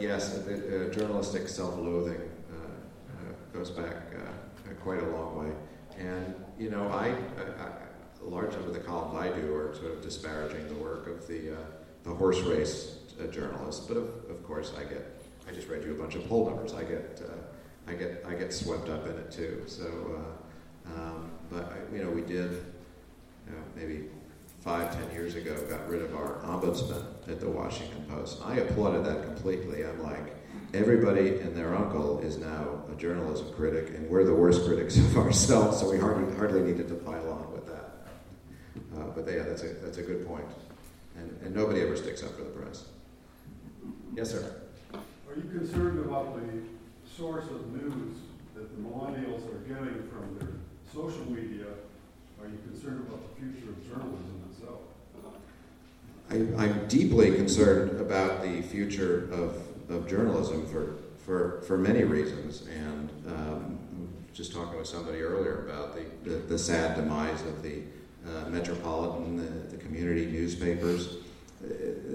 [0.00, 3.94] Yes, uh, journalistic self-loathing uh, uh goes back
[4.82, 5.52] quite a long way.
[5.98, 9.92] And you know, I, I, a large number of the columns I do are sort
[9.92, 11.56] of disparaging the work of the
[12.04, 12.98] the horse race
[13.30, 13.86] journalists.
[13.86, 15.22] But of, of course, I get.
[15.48, 16.74] I just read you a bunch of poll numbers.
[16.74, 17.20] I get.
[17.86, 18.24] I get.
[18.26, 19.64] I get swept up in it too.
[19.66, 20.24] So.
[20.86, 22.50] Um, but you know, we did
[23.46, 24.08] you know, maybe
[24.60, 28.40] five, ten years ago, got rid of our ombudsman at the Washington Post.
[28.44, 29.84] I applauded that completely.
[29.84, 30.34] I'm like,
[30.74, 35.16] everybody and their uncle is now a journalism critic, and we're the worst critics of
[35.16, 37.92] ourselves, so we hardly, hardly needed to pile on with that.
[38.96, 40.44] Uh, but yeah, that's a, that's a good point.
[41.16, 42.84] And, and nobody ever sticks up for the press.
[44.14, 44.62] Yes, sir.
[44.94, 46.62] Are you concerned about the
[47.16, 48.16] source of news
[48.54, 50.48] that the millennials are getting from their
[50.92, 51.66] social media?
[52.40, 54.37] Are you concerned about the future of journalism?
[56.30, 62.66] I, am deeply concerned about the future of, of journalism for, for, for many reasons.
[62.66, 63.78] And um,
[64.34, 67.82] just talking with somebody earlier about the, the, the sad demise of the
[68.26, 71.16] uh, metropolitan, the, the, community newspapers.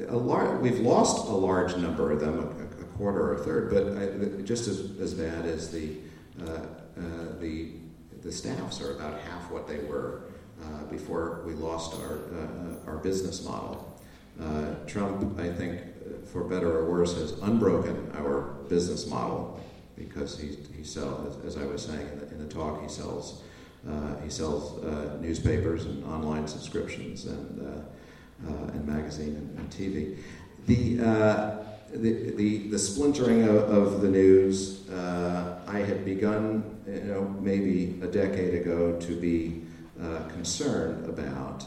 [0.09, 3.69] A lar- we've lost a large number of them, a, a quarter or a third,
[3.71, 5.97] but I, just as, as bad as the,
[6.39, 7.71] uh, uh, the,
[8.21, 10.25] the staffs are about half what they were
[10.61, 13.92] uh, before we lost our, uh, our business model.
[14.41, 15.81] Uh, Trump, I think,
[16.25, 19.59] for better or worse, has unbroken our business model
[19.95, 23.43] because he, he sells, as, I was saying in the, in the talk, he sells
[23.87, 29.69] uh, he sells uh, newspapers and online subscriptions and uh, uh, and magazine and, and
[29.69, 30.17] TV.
[30.67, 31.57] The, uh,
[31.91, 38.07] the, the, the splintering of, of the news, I had begun, you know, maybe a
[38.07, 39.63] decade ago to be
[40.29, 41.65] concerned about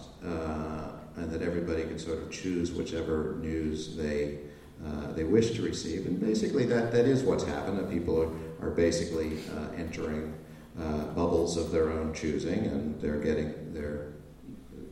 [1.16, 4.38] and that everybody can sort of choose whichever news they
[4.84, 6.06] uh, they wish to receive.
[6.06, 7.78] And basically, that, that is what's happened.
[7.78, 10.34] That people are, are basically uh, entering
[10.78, 14.12] uh, bubbles of their own choosing, and they're getting their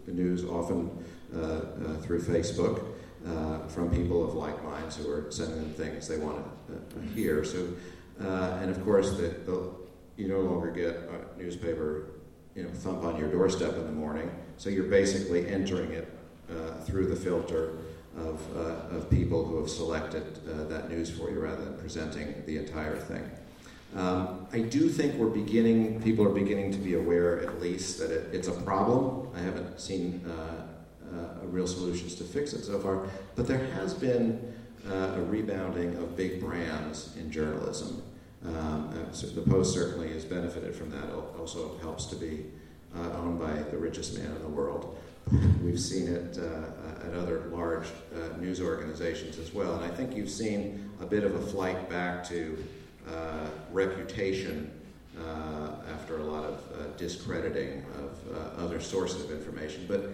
[0.07, 0.91] news often
[1.35, 2.85] uh, uh, through Facebook
[3.27, 7.45] uh, from people of like minds who are sending them things they want to hear.
[7.45, 7.69] So,
[8.19, 9.71] and of course, the, the,
[10.17, 12.07] you no longer get a newspaper
[12.55, 14.31] you know, thump on your doorstep in the morning.
[14.59, 16.09] So you're basically entering it
[16.51, 17.77] uh, through the filter
[18.17, 22.43] of, uh, of people who have selected uh, that news for you rather than presenting
[22.47, 23.29] the entire thing.
[23.97, 28.11] Um, I do think we're beginning, people are beginning to be aware at least that
[28.11, 29.29] it, it's a problem.
[29.35, 33.95] I haven't seen uh, uh, real solutions to fix it so far, but there has
[33.95, 34.53] been
[34.91, 38.03] uh, a rebounding of big brands in journalism.
[38.45, 41.11] Um, so the Post certainly has benefited from that.
[41.39, 42.45] Also helps to be
[42.97, 44.99] uh, owned by the richest man in the world.
[45.63, 49.75] We've seen it uh, at other large uh, news organizations as well.
[49.77, 52.63] And I think you've seen a bit of a flight back to
[53.11, 54.71] uh, reputation
[55.19, 59.85] uh, after a lot of uh, discrediting of uh, other sources of information.
[59.87, 60.11] But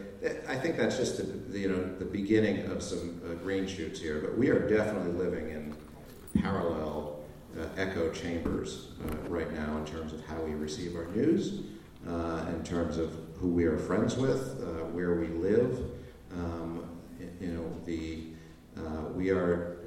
[0.48, 4.18] I think that's just the, the you know the beginning of some green shoots here.
[4.20, 5.74] But we are definitely living in
[6.42, 7.20] parallel
[7.76, 8.88] echo chambers
[9.28, 11.60] right now in terms of how we receive our news,
[12.06, 15.78] in terms of who we are friends with, uh, where we live.
[16.32, 16.84] Um,
[17.40, 18.24] you know, the
[18.76, 19.78] uh, we are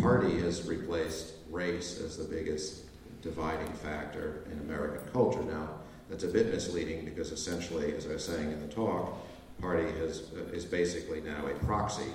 [0.00, 2.84] party has replaced race as the biggest
[3.22, 5.42] dividing factor in American culture.
[5.42, 5.68] Now,
[6.08, 9.16] that's a bit misleading because essentially, as I was saying in the talk,
[9.60, 12.10] party has uh, is basically now a proxy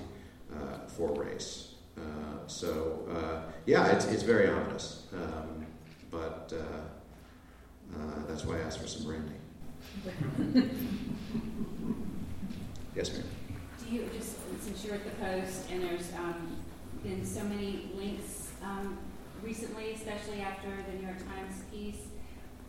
[0.53, 1.73] uh, for race.
[1.97, 5.65] Uh, so uh, yeah, it's it's very ominous, um,
[6.11, 6.53] but
[8.27, 9.39] that's why I asked for some branding.
[12.95, 13.23] yes, ma'am.
[13.79, 16.57] Do you just since you're at the post and there's um,
[17.03, 18.97] been so many links um,
[19.43, 22.07] recently, especially after the New York Times piece,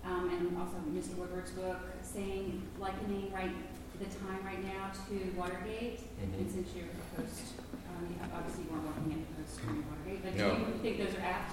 [0.05, 1.17] um, and also Mr.
[1.17, 3.51] Woodward's book, saying likening right
[3.99, 6.01] the time right now to Watergate.
[6.01, 6.39] Mm-hmm.
[6.39, 7.55] And since you're a post,
[7.89, 10.55] um, obviously you weren't working at the post during Watergate, but no.
[10.55, 11.53] do you think those are apt?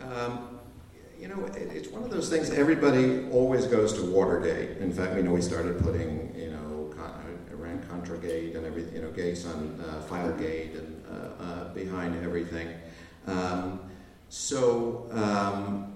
[0.00, 0.60] Um,
[1.22, 2.50] you know, it, it's one of those things.
[2.50, 4.78] Everybody always goes to Watergate.
[4.78, 6.92] In fact, we know we started putting, you know,
[7.52, 12.20] Iran Contra Gate and everything, you know, gates on uh, Filegate and uh, uh, behind
[12.24, 12.74] everything.
[13.28, 13.78] Um,
[14.30, 15.92] so, um,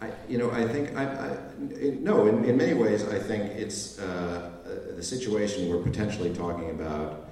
[0.00, 1.38] I, you know, I think, I, I
[1.72, 6.32] it, no, in, in, many ways, I think it's uh, uh, the situation we're potentially
[6.32, 7.29] talking about.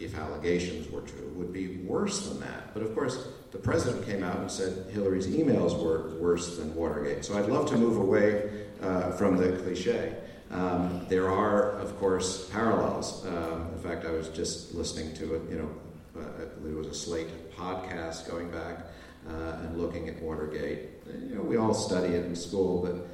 [0.00, 2.74] If allegations were true, would be worse than that.
[2.74, 7.24] But of course, the president came out and said Hillary's emails were worse than Watergate.
[7.24, 10.16] So I'd love to move away uh, from the cliche.
[10.50, 13.24] Um, there are, of course, parallels.
[13.26, 16.78] Um, in fact, I was just listening to it, you know, uh, I believe it
[16.78, 18.86] was a Slate podcast going back
[19.28, 20.90] uh, and looking at Watergate.
[21.28, 23.06] You know, we all study it in school, but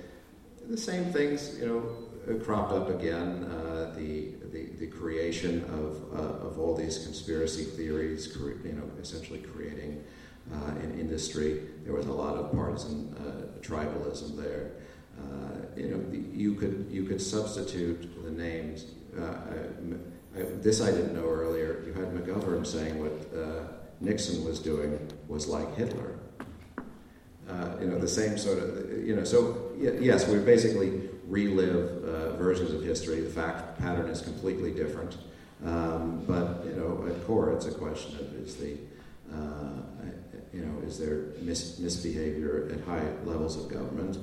[0.68, 3.44] the same things, you know, cropped up again.
[3.44, 8.88] Uh, the the, the creation of, uh, of all these conspiracy theories, cre- you know,
[9.00, 10.02] essentially creating
[10.52, 11.62] uh, an industry.
[11.84, 14.72] There was a lot of partisan uh, tribalism there.
[15.18, 18.86] Uh, you know, the, you could you could substitute the names.
[19.18, 19.34] Uh,
[20.34, 21.82] I, this I didn't know earlier.
[21.86, 23.12] You had McGovern saying what
[24.00, 24.98] Nixon was doing
[25.28, 26.18] was like Hitler.
[27.80, 32.72] You know, the same sort of, you know, so yes, we're basically relive uh, versions
[32.72, 33.20] of history.
[33.20, 35.16] The fact pattern is completely different.
[35.64, 38.76] Um, but, you know, at core, it's a question of is the,
[39.32, 39.80] uh,
[40.52, 44.18] you know, is there mis- misbehavior at high levels of government?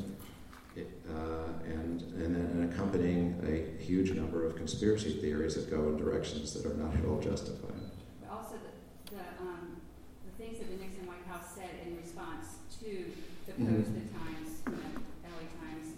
[0.75, 5.97] It, uh, and, and then accompanying a huge number of conspiracy theories that go in
[5.97, 7.73] directions that are not at all justified.
[8.21, 9.77] But also the, the, um,
[10.25, 13.11] the things that the Nixon White House said in response to
[13.47, 13.75] the mm-hmm.
[13.75, 14.05] post, mm-hmm.
[14.05, 15.97] the Times, you know, LA Times,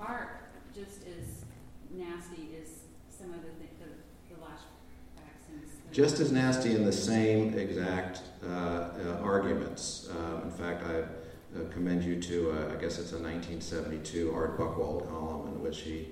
[0.00, 0.40] are
[0.74, 1.44] just as
[1.90, 3.52] nasty as some of the,
[3.84, 3.90] the,
[4.30, 4.70] the lashbacks.
[6.00, 10.08] Just as nasty in the same exact uh, uh, arguments.
[10.10, 14.58] Uh, in fact, I uh, commend you to, uh, I guess it's a 1972 Art
[14.58, 16.08] Buchwald column in which he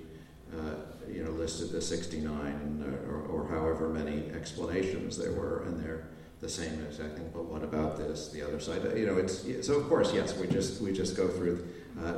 [1.11, 6.07] you know, listed the 69 or, or, however many explanations there were, and they're
[6.39, 7.31] the same exact thing.
[7.33, 8.29] But what about this?
[8.29, 9.73] The other side, you know, it's so.
[9.73, 11.67] Of course, yes, we just we just go through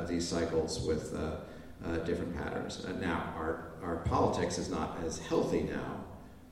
[0.06, 1.18] these cycles with
[2.04, 2.86] different patterns.
[3.00, 6.04] Now, our our politics is not as healthy now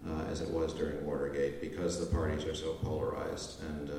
[0.08, 3.94] uh, as it was during Watergate because the parties are so polarized and uh,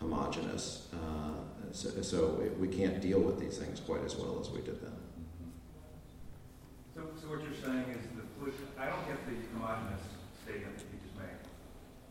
[0.00, 0.88] homogenous.
[1.72, 4.92] so, so we can't deal with these things quite as well as we did then.
[6.94, 8.22] So, so what you're saying is the
[8.78, 10.00] I don't get the homogenous
[10.44, 11.38] statement that you just made.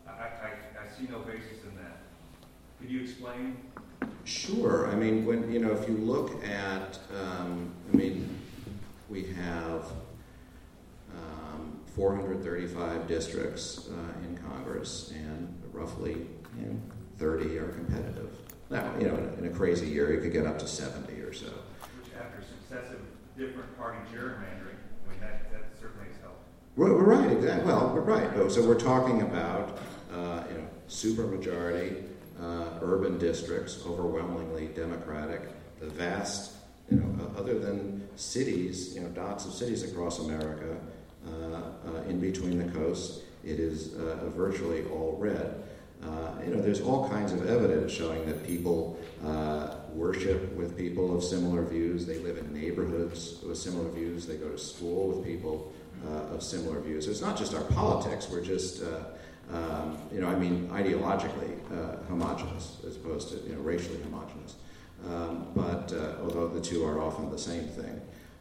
[0.08, 1.98] I, I see no basis in that.
[2.80, 3.58] Could you explain?
[4.24, 4.88] Sure.
[4.88, 8.38] I mean, when you know, if you look at, um, I mean,
[9.08, 9.84] we have
[11.94, 16.26] 435 districts uh, in Congress, and roughly
[16.58, 16.80] you know,
[17.18, 18.30] 30 are competitive.
[18.70, 21.32] Now, you know, in, in, a crazy year, you could get up to 70 or
[21.32, 21.46] so.
[21.46, 23.00] Which, after successive
[23.36, 26.40] different party gerrymandering, I mean, that, that certainly has helped.
[26.76, 27.30] We're, we're right.
[27.30, 27.66] Exactly.
[27.66, 28.50] Well, we're right.
[28.50, 29.78] So we're talking about,
[30.10, 32.04] uh, you know, supermajority
[32.40, 35.42] uh, urban districts, overwhelmingly Democratic.
[35.80, 36.52] The vast,
[36.90, 40.76] you know, uh, other than cities, you know, dots of cities across America,
[42.08, 45.62] in between the coasts, it is uh, virtually all red.
[46.44, 48.98] you know, there's all kinds of evidence showing that people
[49.94, 52.06] worship with people of similar views.
[52.06, 54.26] They live in neighborhoods with similar views.
[54.26, 55.72] They go to school with people
[56.08, 57.04] uh, of similar views.
[57.04, 58.28] So it's not just our politics.
[58.30, 59.04] We're just, uh,
[59.54, 64.56] um, you know, I mean, ideologically uh, homogenous as opposed to, you know, racially homogenous.
[65.08, 68.00] Um, but uh, although the two are often the same thing.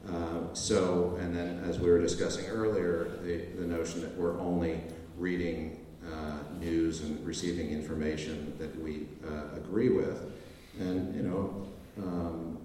[0.09, 4.81] Uh, so, and then as we were discussing earlier, the, the notion that we're only
[5.17, 10.31] reading uh, news and receiving information that we uh, agree with.
[10.79, 12.57] And you know, um,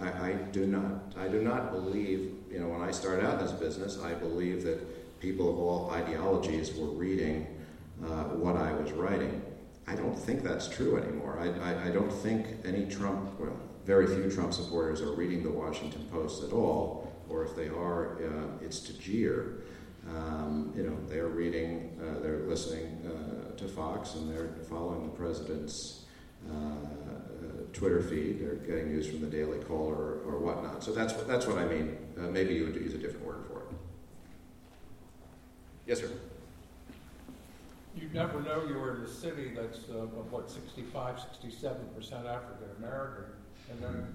[0.00, 2.32] I, I, do not, I do not believe.
[2.50, 5.90] You know, when I started out in this business, I believe that people of all
[5.90, 7.46] ideologies were reading
[8.04, 9.42] uh, what I was writing.
[9.86, 11.38] I don't think that's true anymore.
[11.40, 15.50] I, I, I don't think any Trump, well, very few Trump supporters are reading the
[15.50, 19.62] Washington Post at all, or if they are, uh, it's to jeer.
[20.08, 25.16] Um, you know, they're reading, uh, they're listening uh, to Fox, and they're following the
[25.16, 26.04] president's
[26.50, 26.54] uh,
[27.72, 28.40] Twitter feed.
[28.40, 30.82] They're getting news from the Daily Caller or, or whatnot.
[30.82, 31.96] So that's what that's what I mean.
[32.18, 33.76] Uh, maybe you would use a different word for it.
[35.86, 36.10] Yes, sir.
[37.96, 43.24] You never know you're in a city that's uh, what 65, 67 percent African American,
[43.74, 44.14] and then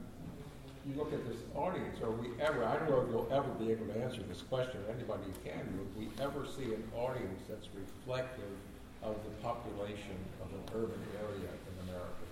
[0.87, 3.71] you look at this audience, are we ever, I don't know if you'll ever be
[3.71, 8.57] able to answer this question, anybody can, would we ever see an audience that's reflective
[9.03, 12.25] of the population of an urban area in America?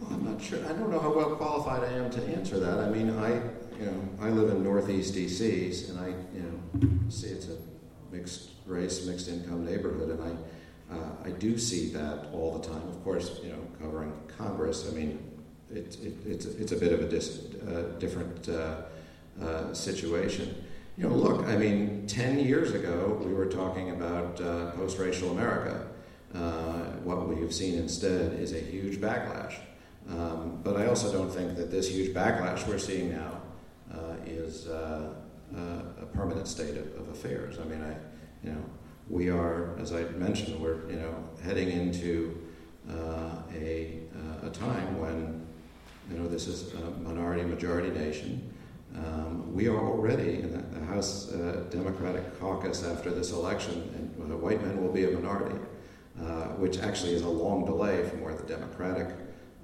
[0.00, 0.64] Well, I'm not sure.
[0.64, 2.78] I don't know how well qualified I am to answer that.
[2.78, 3.30] I mean, I,
[3.78, 7.56] you know, I live in Northeast DC, and I, you know, see it's a
[8.12, 12.86] mixed race, mixed income neighborhood, and I, uh, I do see that all the time.
[12.88, 15.27] Of course, you know, covering Congress, I mean,
[15.74, 18.82] it, it, it's, it's a bit of a dis, uh, different uh,
[19.42, 20.64] uh, situation.
[20.96, 25.30] You know, look, I mean, 10 years ago, we were talking about uh, post racial
[25.30, 25.86] America.
[26.34, 29.54] Uh, what we have seen instead is a huge backlash.
[30.10, 33.42] Um, but I also don't think that this huge backlash we're seeing now
[33.92, 35.14] uh, is a
[36.14, 37.58] permanent state of, of, affairs.
[37.60, 37.94] I mean, I,
[38.46, 38.64] you know,
[39.08, 41.14] we are, as I mentioned, we're, you know,
[41.44, 42.36] heading into
[42.90, 44.02] a,
[44.42, 45.47] a time when
[46.10, 48.54] you know, this is a minority majority nation.
[48.96, 54.08] Um, we are already in the, the House uh, Democratic caucus after this election, and
[54.40, 55.58] white men will be a minority,
[56.20, 59.08] uh, which actually is a long delay from where the Democratic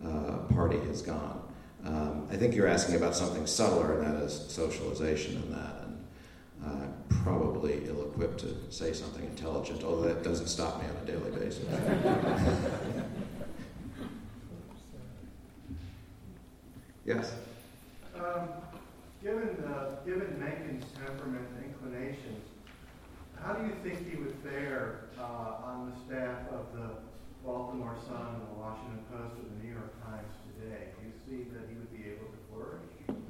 [0.05, 1.41] uh, Party has gone.
[1.85, 5.83] Um, I think you're asking about something subtler, and that is socialization and that.
[5.83, 6.05] And
[6.67, 6.87] uh,
[7.23, 11.31] probably ill equipped to say something intelligent, although that doesn't stop me on a daily
[11.39, 11.67] basis.
[17.05, 17.33] Yes.
[18.15, 18.49] Um,
[19.23, 22.47] given uh, given Mencken's temperament and inclinations,
[23.41, 26.91] how do you think he would fare uh, on the staff of the
[27.45, 30.89] Baltimore Sun, the Washington Post, or the New York Times today?
[30.99, 33.21] Do you see that he would be able to flourish?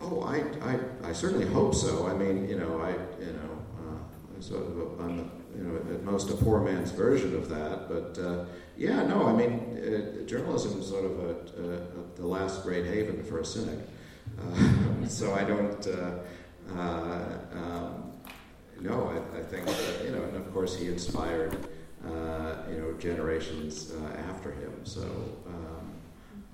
[0.00, 2.08] Oh, I, I, I certainly hope so.
[2.08, 2.90] I mean, you know, I,
[3.22, 6.90] you know, uh, I'm sort of, a, I'm, you know, at most a poor man's
[6.90, 8.44] version of that, but uh,
[8.76, 11.28] yeah, no, I mean, uh, journalism is sort of a,
[11.62, 13.78] a, a, the last great haven for a cynic.
[14.38, 16.18] Uh, so I don't, uh,
[16.76, 18.12] uh, um,
[18.80, 21.54] no, I, I, think, that, you know, and of course he inspired,
[22.04, 23.92] uh, you know, generations
[24.28, 24.72] after him.
[24.84, 25.02] So,
[25.46, 25.92] um,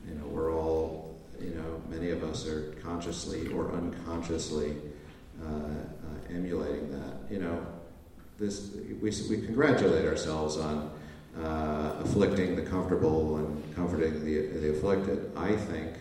[0.07, 4.77] you know, we're all, you know, many of us are consciously or unconsciously
[6.31, 7.17] emulating that.
[7.31, 7.67] You know,
[8.39, 10.91] this, we, we congratulate ourselves on
[11.43, 15.31] uh, afflicting the comfortable and comforting the, the afflicted.
[15.37, 15.93] I think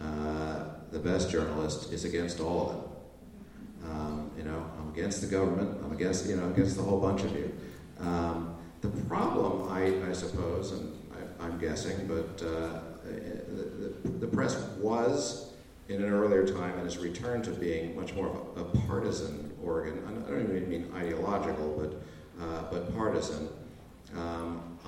[0.00, 3.90] uh, the best journalist is against all of them.
[3.90, 5.78] Um, you know, I'm against the government.
[5.84, 7.52] I'm against you know against the whole bunch of you.
[8.00, 10.96] Um, the problem, I, I suppose, and
[11.40, 15.52] I, am guessing, but uh, the, the, press was
[15.88, 19.52] in an earlier time and has returned to being much more of a, a partisan
[19.64, 20.00] organ.
[20.06, 23.48] I don't even mean ideological, but uh, but partisan.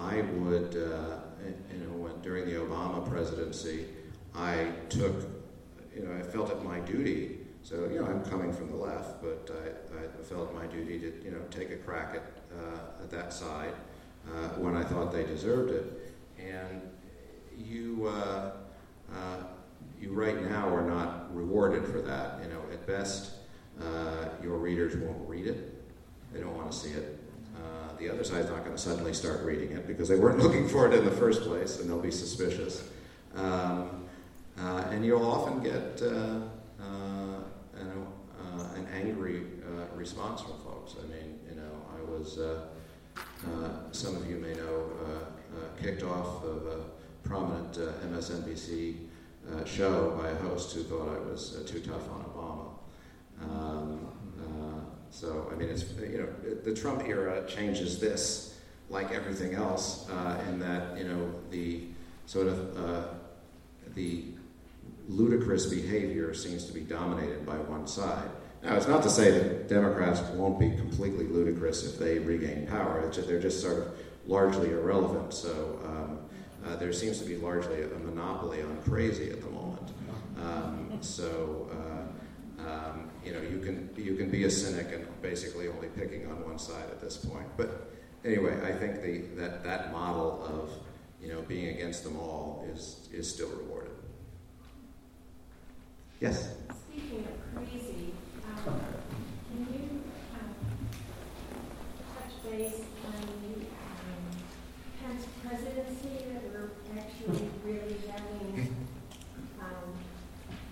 [0.00, 1.18] I would, uh,
[1.72, 3.86] you know, when, during the Obama presidency,
[4.34, 5.14] I took,
[5.94, 7.38] you know, I felt it my duty.
[7.62, 11.22] So, you know, I'm coming from the left, but I, I felt my duty to,
[11.22, 12.22] you know, take a crack at,
[12.58, 13.74] uh, at that side
[14.28, 16.14] uh, when I thought they deserved it.
[16.38, 16.80] And
[17.58, 18.52] you, uh,
[19.14, 19.42] uh,
[20.00, 22.42] you right now are not rewarded for that.
[22.42, 23.32] You know, at best,
[23.78, 25.84] uh, your readers won't read it;
[26.32, 27.19] they don't want to see it
[28.00, 30.90] the other side's not going to suddenly start reading it because they weren't looking for
[30.90, 32.88] it in the first place, and they'll be suspicious.
[33.36, 34.06] Um,
[34.58, 36.40] uh, and you'll often get uh,
[36.82, 37.40] uh,
[37.84, 38.06] know,
[38.42, 40.96] uh, an angry uh, response from folks.
[40.98, 42.38] I mean, you know, I was.
[42.38, 42.66] Uh,
[43.92, 44.90] some of you may know
[45.82, 47.72] kicked off of a prominent
[48.12, 48.96] MSNBC
[49.66, 52.70] show by a host who thought I was too tough on Obama.
[53.42, 54.09] Um,
[55.10, 58.58] so, I mean, it's, you know, the Trump era changes this
[58.88, 60.08] like everything else
[60.48, 61.84] in that, you know, the
[62.26, 62.76] sort of
[63.94, 64.24] the
[65.08, 68.30] ludicrous behavior seems to be dominated by one side.
[68.62, 73.10] Now, it's not to say that Democrats won't be completely ludicrous if they regain power.
[73.10, 75.32] Just, they're just sort of largely irrelevant.
[75.32, 76.18] So um,
[76.66, 79.90] uh, there seems to be largely a, monopoly on crazy at the moment.
[80.42, 81.59] Um, so uh,
[83.24, 86.58] you know, you can you can be a cynic and basically only picking on one
[86.58, 87.46] side at this point.
[87.56, 87.90] But
[88.24, 90.70] anyway, I think the that that model of
[91.20, 93.92] you know being against them all is is still rewarded.
[96.20, 96.54] Yes.
[96.86, 98.12] Speaking of crazy,
[98.44, 98.80] um,
[99.48, 100.02] can you
[100.34, 100.54] um,
[102.14, 104.24] touch base on the um,
[105.00, 108.76] Pence presidency that we're actually really having?
[109.60, 109.92] Um,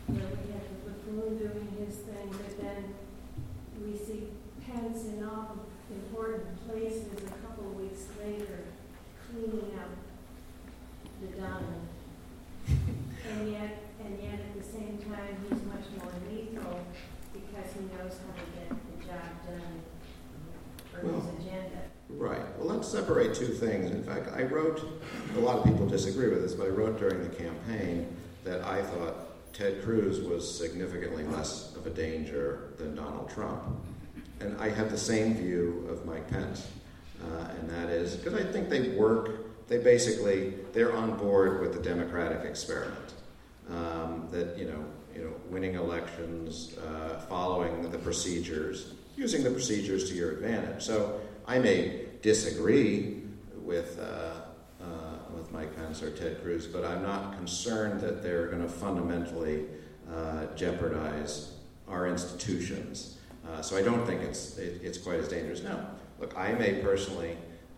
[0.09, 2.95] you know, we have the buffoon doing his thing, but then
[3.83, 4.29] we see
[4.65, 8.65] Pence in all important places a couple weeks later
[9.31, 9.91] cleaning up
[11.21, 11.89] the diamond.
[12.69, 16.81] And yet, and yet at the same time, he's much more lethal
[17.33, 19.83] because he knows how to get the job done
[20.91, 21.83] for well, his agenda.
[22.11, 22.59] Right.
[22.59, 23.91] Well, let's separate two things.
[23.91, 24.83] In fact, I wrote,
[25.37, 28.07] a lot of people disagree with this, but I wrote during the campaign
[28.45, 29.28] that I thought
[29.59, 33.65] Ted Cruz was significantly less of a danger than Donald Trump.
[34.39, 36.69] And I have the same view of Mike Pence.
[37.21, 41.73] Uh, and that is because I think they work, they basically, they're on board with
[41.73, 43.15] the Democratic experiment
[43.69, 50.09] um, that you know, you know, winning elections, uh, following the procedures, using the procedures
[50.09, 50.85] to your advantage.
[50.85, 53.23] So I may disagree
[53.57, 54.38] with uh,
[55.49, 59.65] with Mike Pence or Ted Cruz, but I'm not concerned that they're going to fundamentally
[60.13, 61.53] uh, jeopardize
[61.87, 63.19] our institutions.
[63.49, 65.63] Uh, so I don't think it's it, it's quite as dangerous.
[65.63, 65.89] Now,
[66.21, 67.37] look, I may personally.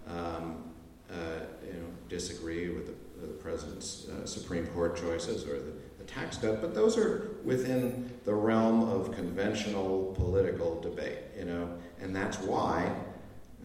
[0.09, 0.65] Um,
[1.11, 6.05] uh, you know, disagree with the the president's uh, Supreme Court choices or the, the,
[6.05, 11.69] tax cut, but those are within the realm of conventional political debate, you know,
[12.01, 12.93] and that's why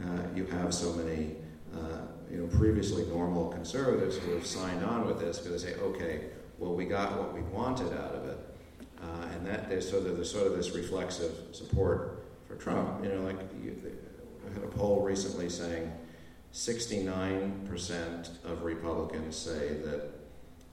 [0.04, 1.32] uh, you have so many,
[1.74, 2.02] uh,
[2.36, 6.26] you know, previously normal conservatives who have signed on with this because they say, okay,
[6.58, 8.38] well, we got what we wanted out of it,
[9.02, 13.10] uh, and that there's sort of there's sort of this reflexive support for Trump, you
[13.10, 13.74] know, like you,
[14.46, 15.90] I had a poll recently saying
[16.54, 20.12] 69% of Republicans say that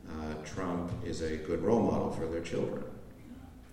[0.08, 2.82] uh, Trump is a good role model for their children.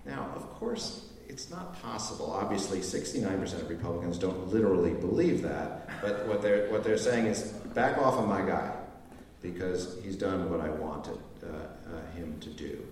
[0.06, 2.32] Now, of course, it's not possible.
[2.32, 7.54] Obviously, 69% of Republicans don't literally believe that, but what they're, what they're saying is
[7.80, 8.70] back off of my guy
[9.42, 12.86] because he's done what I wanted uh, uh, him to do.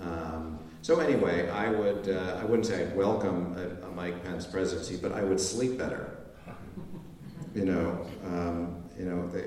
[0.00, 4.44] Um, so anyway, I would uh, I wouldn't say I'd welcome a, a Mike Pence
[4.44, 6.16] presidency, but I would sleep better
[7.54, 9.44] you know, um, you know, they,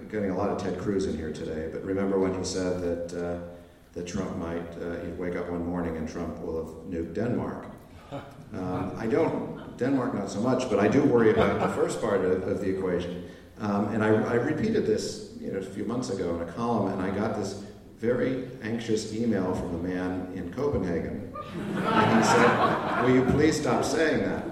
[0.00, 1.70] are getting a lot of Ted Cruz in here today.
[1.72, 3.38] But remember when he said that uh,
[3.94, 7.62] that Trump might uh, he'd wake up one morning and Trump will have nuked Denmark.
[8.54, 12.24] Um, I don't Denmark not so much, but I do worry about the first part
[12.24, 13.24] of, of the equation.
[13.58, 16.92] Um, and I, I, repeated this you know a few months ago in a column,
[16.92, 17.64] and I got this
[17.98, 21.32] very anxious email from a man in Copenhagen,
[21.74, 24.44] and he said, "Will you please stop saying that?"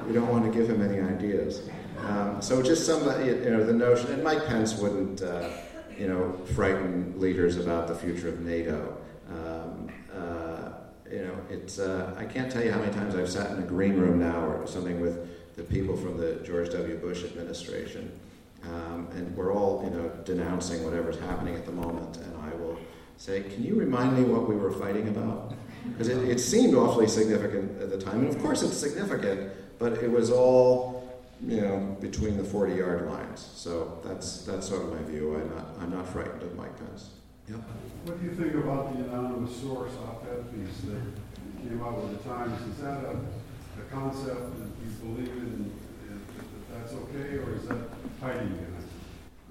[0.06, 1.68] we don't want to give him any ideas.
[2.00, 5.48] Um, so just some, you know, the notion, and Mike Pence wouldn't, uh,
[5.98, 8.96] you know, frighten leaders about the future of NATO.
[9.28, 10.70] Um, uh,
[11.10, 13.66] you know, it's, uh, I can't tell you how many times I've sat in a
[13.66, 16.96] green room now or something with the people from the George W.
[16.96, 18.12] Bush administration.
[18.64, 22.16] Um, and we're all, you know, denouncing whatever's happening at the moment.
[22.18, 22.78] And I will
[23.16, 25.54] say, can you remind me what we were fighting about?
[25.88, 28.20] Because it, it seemed awfully significant at the time.
[28.20, 33.06] And of course it's significant, but it was all, you know, between the 40 yard
[33.06, 33.50] lines.
[33.54, 35.36] So that's, that's sort of my view.
[35.36, 37.10] I'm not, I'm not frightened of Mike Pence.
[37.48, 37.60] Yep.
[38.04, 41.00] What do you think about the anonymous source op-ed piece that
[41.62, 42.60] came out with the Times?
[42.72, 44.75] Is that a, a concept that you
[45.06, 45.72] believe in,
[46.08, 47.78] that that's okay, or is that
[48.20, 48.66] hiding it?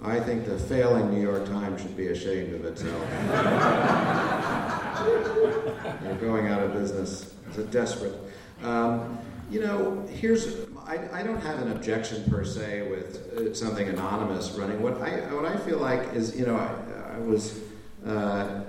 [0.02, 3.02] I think the failing New York Times should be ashamed of itself.
[6.04, 7.34] You're going out of business.
[7.48, 8.14] It's a desperate.
[8.62, 9.18] Um,
[9.50, 14.52] you know, here's I, I don't have an objection per se with uh, something anonymous
[14.52, 14.82] running.
[14.82, 17.60] What I what I feel like is, you know, I, I was
[18.06, 18.66] uh,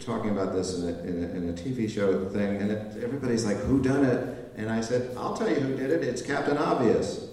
[0.00, 3.44] talking about this in a, in a, in a TV show thing, and it, everybody's
[3.44, 6.04] like, "Who done it?" And I said, "I'll tell you who did it.
[6.04, 7.28] It's Captain Obvious."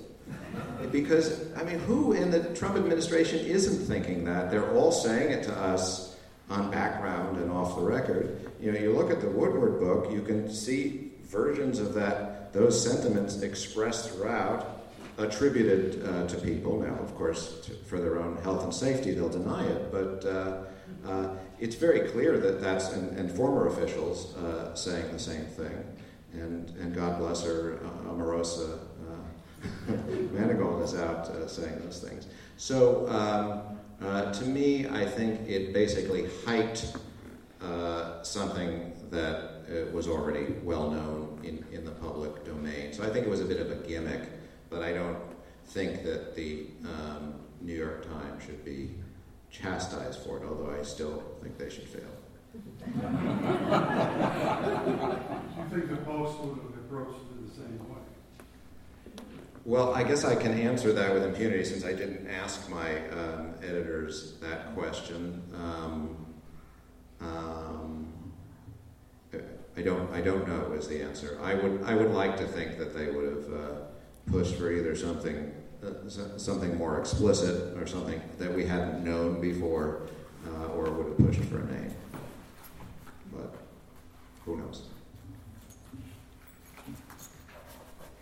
[0.91, 4.49] because, I mean, who in the Trump administration isn't thinking that?
[4.49, 6.15] They're all saying it to us
[6.49, 8.51] on background and off the record.
[8.61, 12.81] You know, you look at the Woodward book, you can see versions of that, those
[12.81, 14.85] sentiments expressed throughout,
[15.17, 16.79] attributed uh, to people.
[16.79, 20.63] Now, of course, to, for their own health and safety, they'll deny it, but uh,
[21.07, 25.83] uh, it's very clear that that's, and, and former officials uh, saying the same thing.
[26.39, 28.79] And, and God bless her, uh, Omarosa
[30.33, 32.27] Manigault is out uh, saying those things.
[32.57, 36.97] So, um, uh, to me, I think it basically hyped
[37.61, 39.35] uh, something that
[39.69, 42.93] uh, was already well known in, in the public domain.
[42.93, 44.29] So I think it was a bit of a gimmick,
[44.69, 45.17] but I don't
[45.67, 48.91] think that the um, New York Times should be
[49.49, 52.01] chastised for it, although I still think they should fail.
[52.55, 52.61] You
[55.71, 58.01] think the Post would have approached it the same way?
[59.65, 63.55] Well, I guess I can answer that with impunity since I didn't ask my um,
[63.63, 65.41] editors that question.
[65.55, 66.15] Um,
[67.19, 68.13] um,
[69.77, 70.09] I don't.
[70.13, 71.37] I don't know is the answer.
[71.41, 71.83] I would.
[71.83, 73.81] I would like to think that they would have uh,
[74.31, 75.51] pushed for either something,
[75.83, 80.07] uh, something more explicit, or something that we hadn't known before,
[80.47, 81.93] uh, or would have pushed for a name.
[84.45, 84.83] Who knows?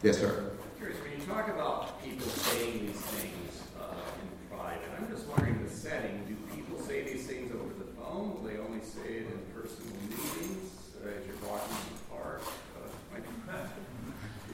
[0.02, 0.52] Yes, sir.
[0.78, 5.64] Curious, when you talk about people saying these things uh, in private, I'm just wondering
[5.64, 6.24] the setting.
[6.28, 8.36] Do people say these things over the phone?
[8.36, 10.72] Will they only say it in personal meetings
[11.04, 12.42] uh, as you're walking in the park?
[12.76, 13.68] Uh,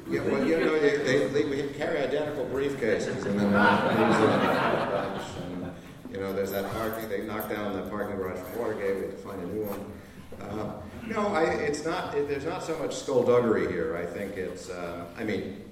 [0.10, 4.18] Yeah, well, you know, they, they, they we carry identical briefcases, and then they use
[4.18, 5.24] them in a bunch.
[5.44, 5.74] And,
[6.12, 7.10] you know, there's that parking.
[7.10, 8.96] They knocked down the parking garage from Watergate.
[8.96, 9.86] We had to find a new one.
[10.42, 12.16] Uh, no, I, it's not.
[12.16, 13.98] It, there's not so much skullduggery here.
[13.98, 14.70] I think it's.
[14.70, 15.64] Uh, I mean,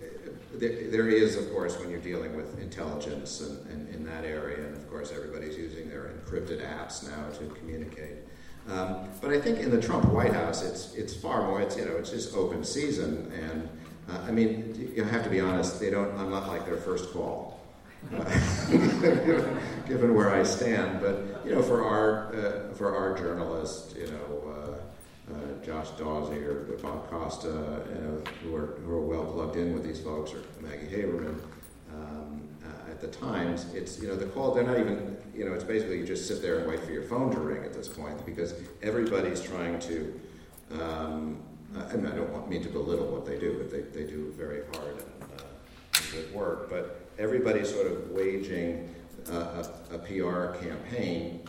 [0.53, 4.65] there, there is, of course, when you're dealing with intelligence and, and in that area,
[4.65, 8.17] and of course, everybody's using their encrypted apps now to communicate.
[8.69, 11.61] Um, but I think in the Trump White House, it's it's far more.
[11.61, 13.69] It's you know, it's just open season, and
[14.09, 15.79] uh, I mean, you have to be honest.
[15.79, 16.17] They don't.
[16.17, 17.61] I'm not like their first call,
[19.87, 20.99] given where I stand.
[20.99, 24.36] But you know, for our uh, for our journalists, you know.
[25.29, 29.83] Uh, uh, Josh or Bob Costa, know, who are, who are well plugged in with
[29.83, 31.39] these folks, or Maggie Haberman.
[31.93, 34.53] Um, uh, at the Times, it's you know the call.
[34.53, 35.53] They're not even you know.
[35.53, 37.87] It's basically you just sit there and wait for your phone to ring at this
[37.87, 40.19] point because everybody's trying to.
[40.73, 41.39] Um,
[41.75, 44.33] I mean, I don't want me to belittle what they do, but they, they do
[44.37, 45.43] very hard and, uh,
[45.95, 46.69] and good work.
[46.69, 48.95] But everybody's sort of waging
[49.29, 51.45] uh, a, a PR campaign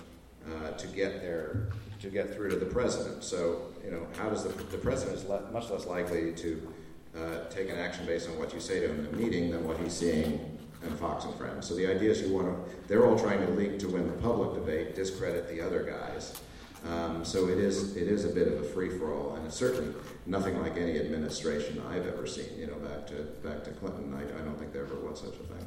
[0.47, 1.69] uh, to get their
[2.01, 3.25] to get through to the president.
[3.25, 6.73] So, you know, how does the, the president is le- much less likely to
[7.17, 9.67] uh, take an action based on what you say to him in a meeting than
[9.67, 11.67] what he's seeing on Fox and Friends.
[11.67, 14.17] So the idea is you want to, they're all trying to leak to win the
[14.19, 16.39] public debate, discredit the other guys.
[16.87, 19.57] Um, so it is, it is a bit of a free for all, and it's
[19.57, 19.93] certainly
[20.27, 22.57] nothing like any administration I've ever seen.
[22.57, 25.35] You know, back to back to Clinton, I, I don't think there ever was such
[25.35, 25.67] a thing.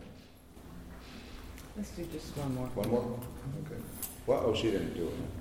[1.75, 2.67] Let's do just one more.
[2.67, 3.19] One more.
[3.65, 3.81] Okay.
[4.25, 5.40] Well, oh, she didn't do it.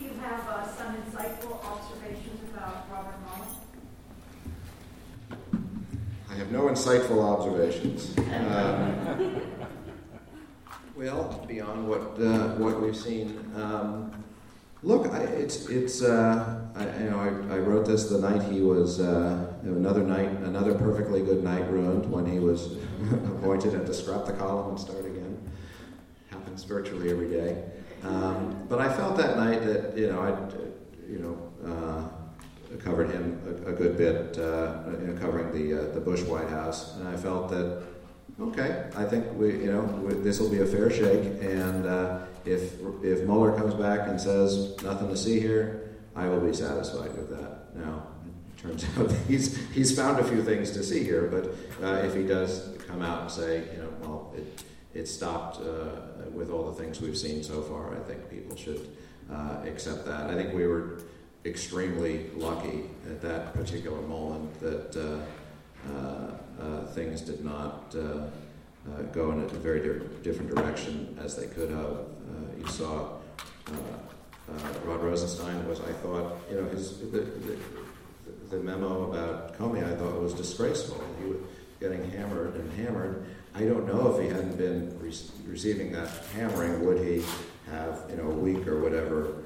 [0.00, 3.50] Do you have uh, some insightful observations about Robert Mueller?
[6.30, 8.16] I have no insightful observations.
[8.16, 9.42] Um,
[10.96, 14.24] well, beyond what uh, what we've seen, um,
[14.82, 18.62] look, I, it's it's uh, I, you know I, I, wrote this the night he
[18.62, 22.72] was uh, another night another perfectly good night ruined when he was
[23.12, 25.36] appointed and to scrap the column and start again.
[26.30, 27.62] Happens virtually every day.
[28.02, 31.36] Um, but I felt that night that you know I you know
[31.70, 32.08] uh,
[32.78, 36.48] covered him a, a good bit, uh, you know, covering the uh, the Bush White
[36.48, 37.82] House, and I felt that
[38.40, 42.74] okay, I think we you know this will be a fair shake, and uh, if
[43.02, 47.30] if Mueller comes back and says nothing to see here, I will be satisfied with
[47.30, 47.76] that.
[47.76, 48.06] Now.
[48.56, 51.46] Turns out he's he's found a few things to see here, but
[51.82, 56.09] uh, if he does come out and say, you know, well, it, it stopped uh,
[56.34, 57.94] with all the things we've seen so far.
[57.94, 58.96] I think people should
[59.30, 60.30] uh, accept that.
[60.30, 61.02] I think we were
[61.44, 67.90] extremely lucky at that particular moment that uh, uh, things did not
[69.12, 71.98] go in a very di- different direction as they could have.
[72.58, 73.08] you saw
[74.84, 77.58] Rod Rosenstein was, I thought, you know, his the, the,
[78.50, 81.02] the memo about Comey, I thought was disgraceful.
[81.20, 81.30] He
[81.80, 85.12] getting hammered and hammered I don't know if he hadn't been re-
[85.46, 87.24] receiving that hammering, would he
[87.66, 89.42] have, you know, a week or whatever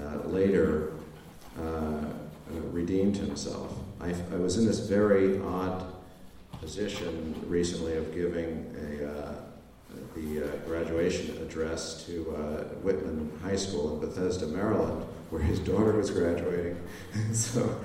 [0.00, 0.92] uh, later
[1.58, 2.04] uh, uh,
[2.72, 3.78] redeemed himself?
[4.00, 5.84] I, I, was in this very odd
[6.60, 9.34] position recently of giving a, uh,
[10.16, 15.92] the uh, graduation address to uh, Whitman High School in Bethesda, Maryland, where his daughter
[15.92, 16.76] was graduating.
[17.32, 17.80] so,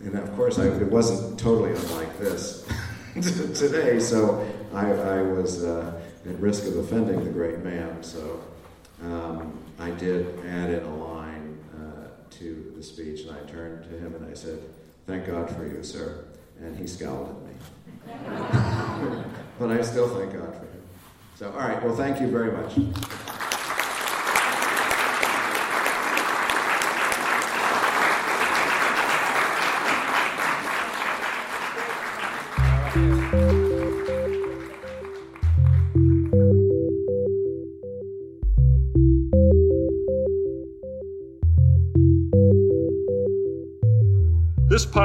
[0.00, 2.68] and of course, I, it wasn't totally unlike this
[3.54, 4.00] today.
[4.00, 4.44] So
[4.74, 8.02] I, I was uh, at risk of offending the great man.
[8.02, 8.42] So
[9.02, 13.90] um, I did add in a line uh, to the speech, and I turned to
[13.90, 14.58] him and I said,
[15.06, 16.24] "Thank God for you, sir."
[16.60, 17.54] And he scowled at me.
[19.58, 20.82] but I still thank God for him.
[21.36, 21.82] So, all right.
[21.82, 23.23] Well, thank you very much.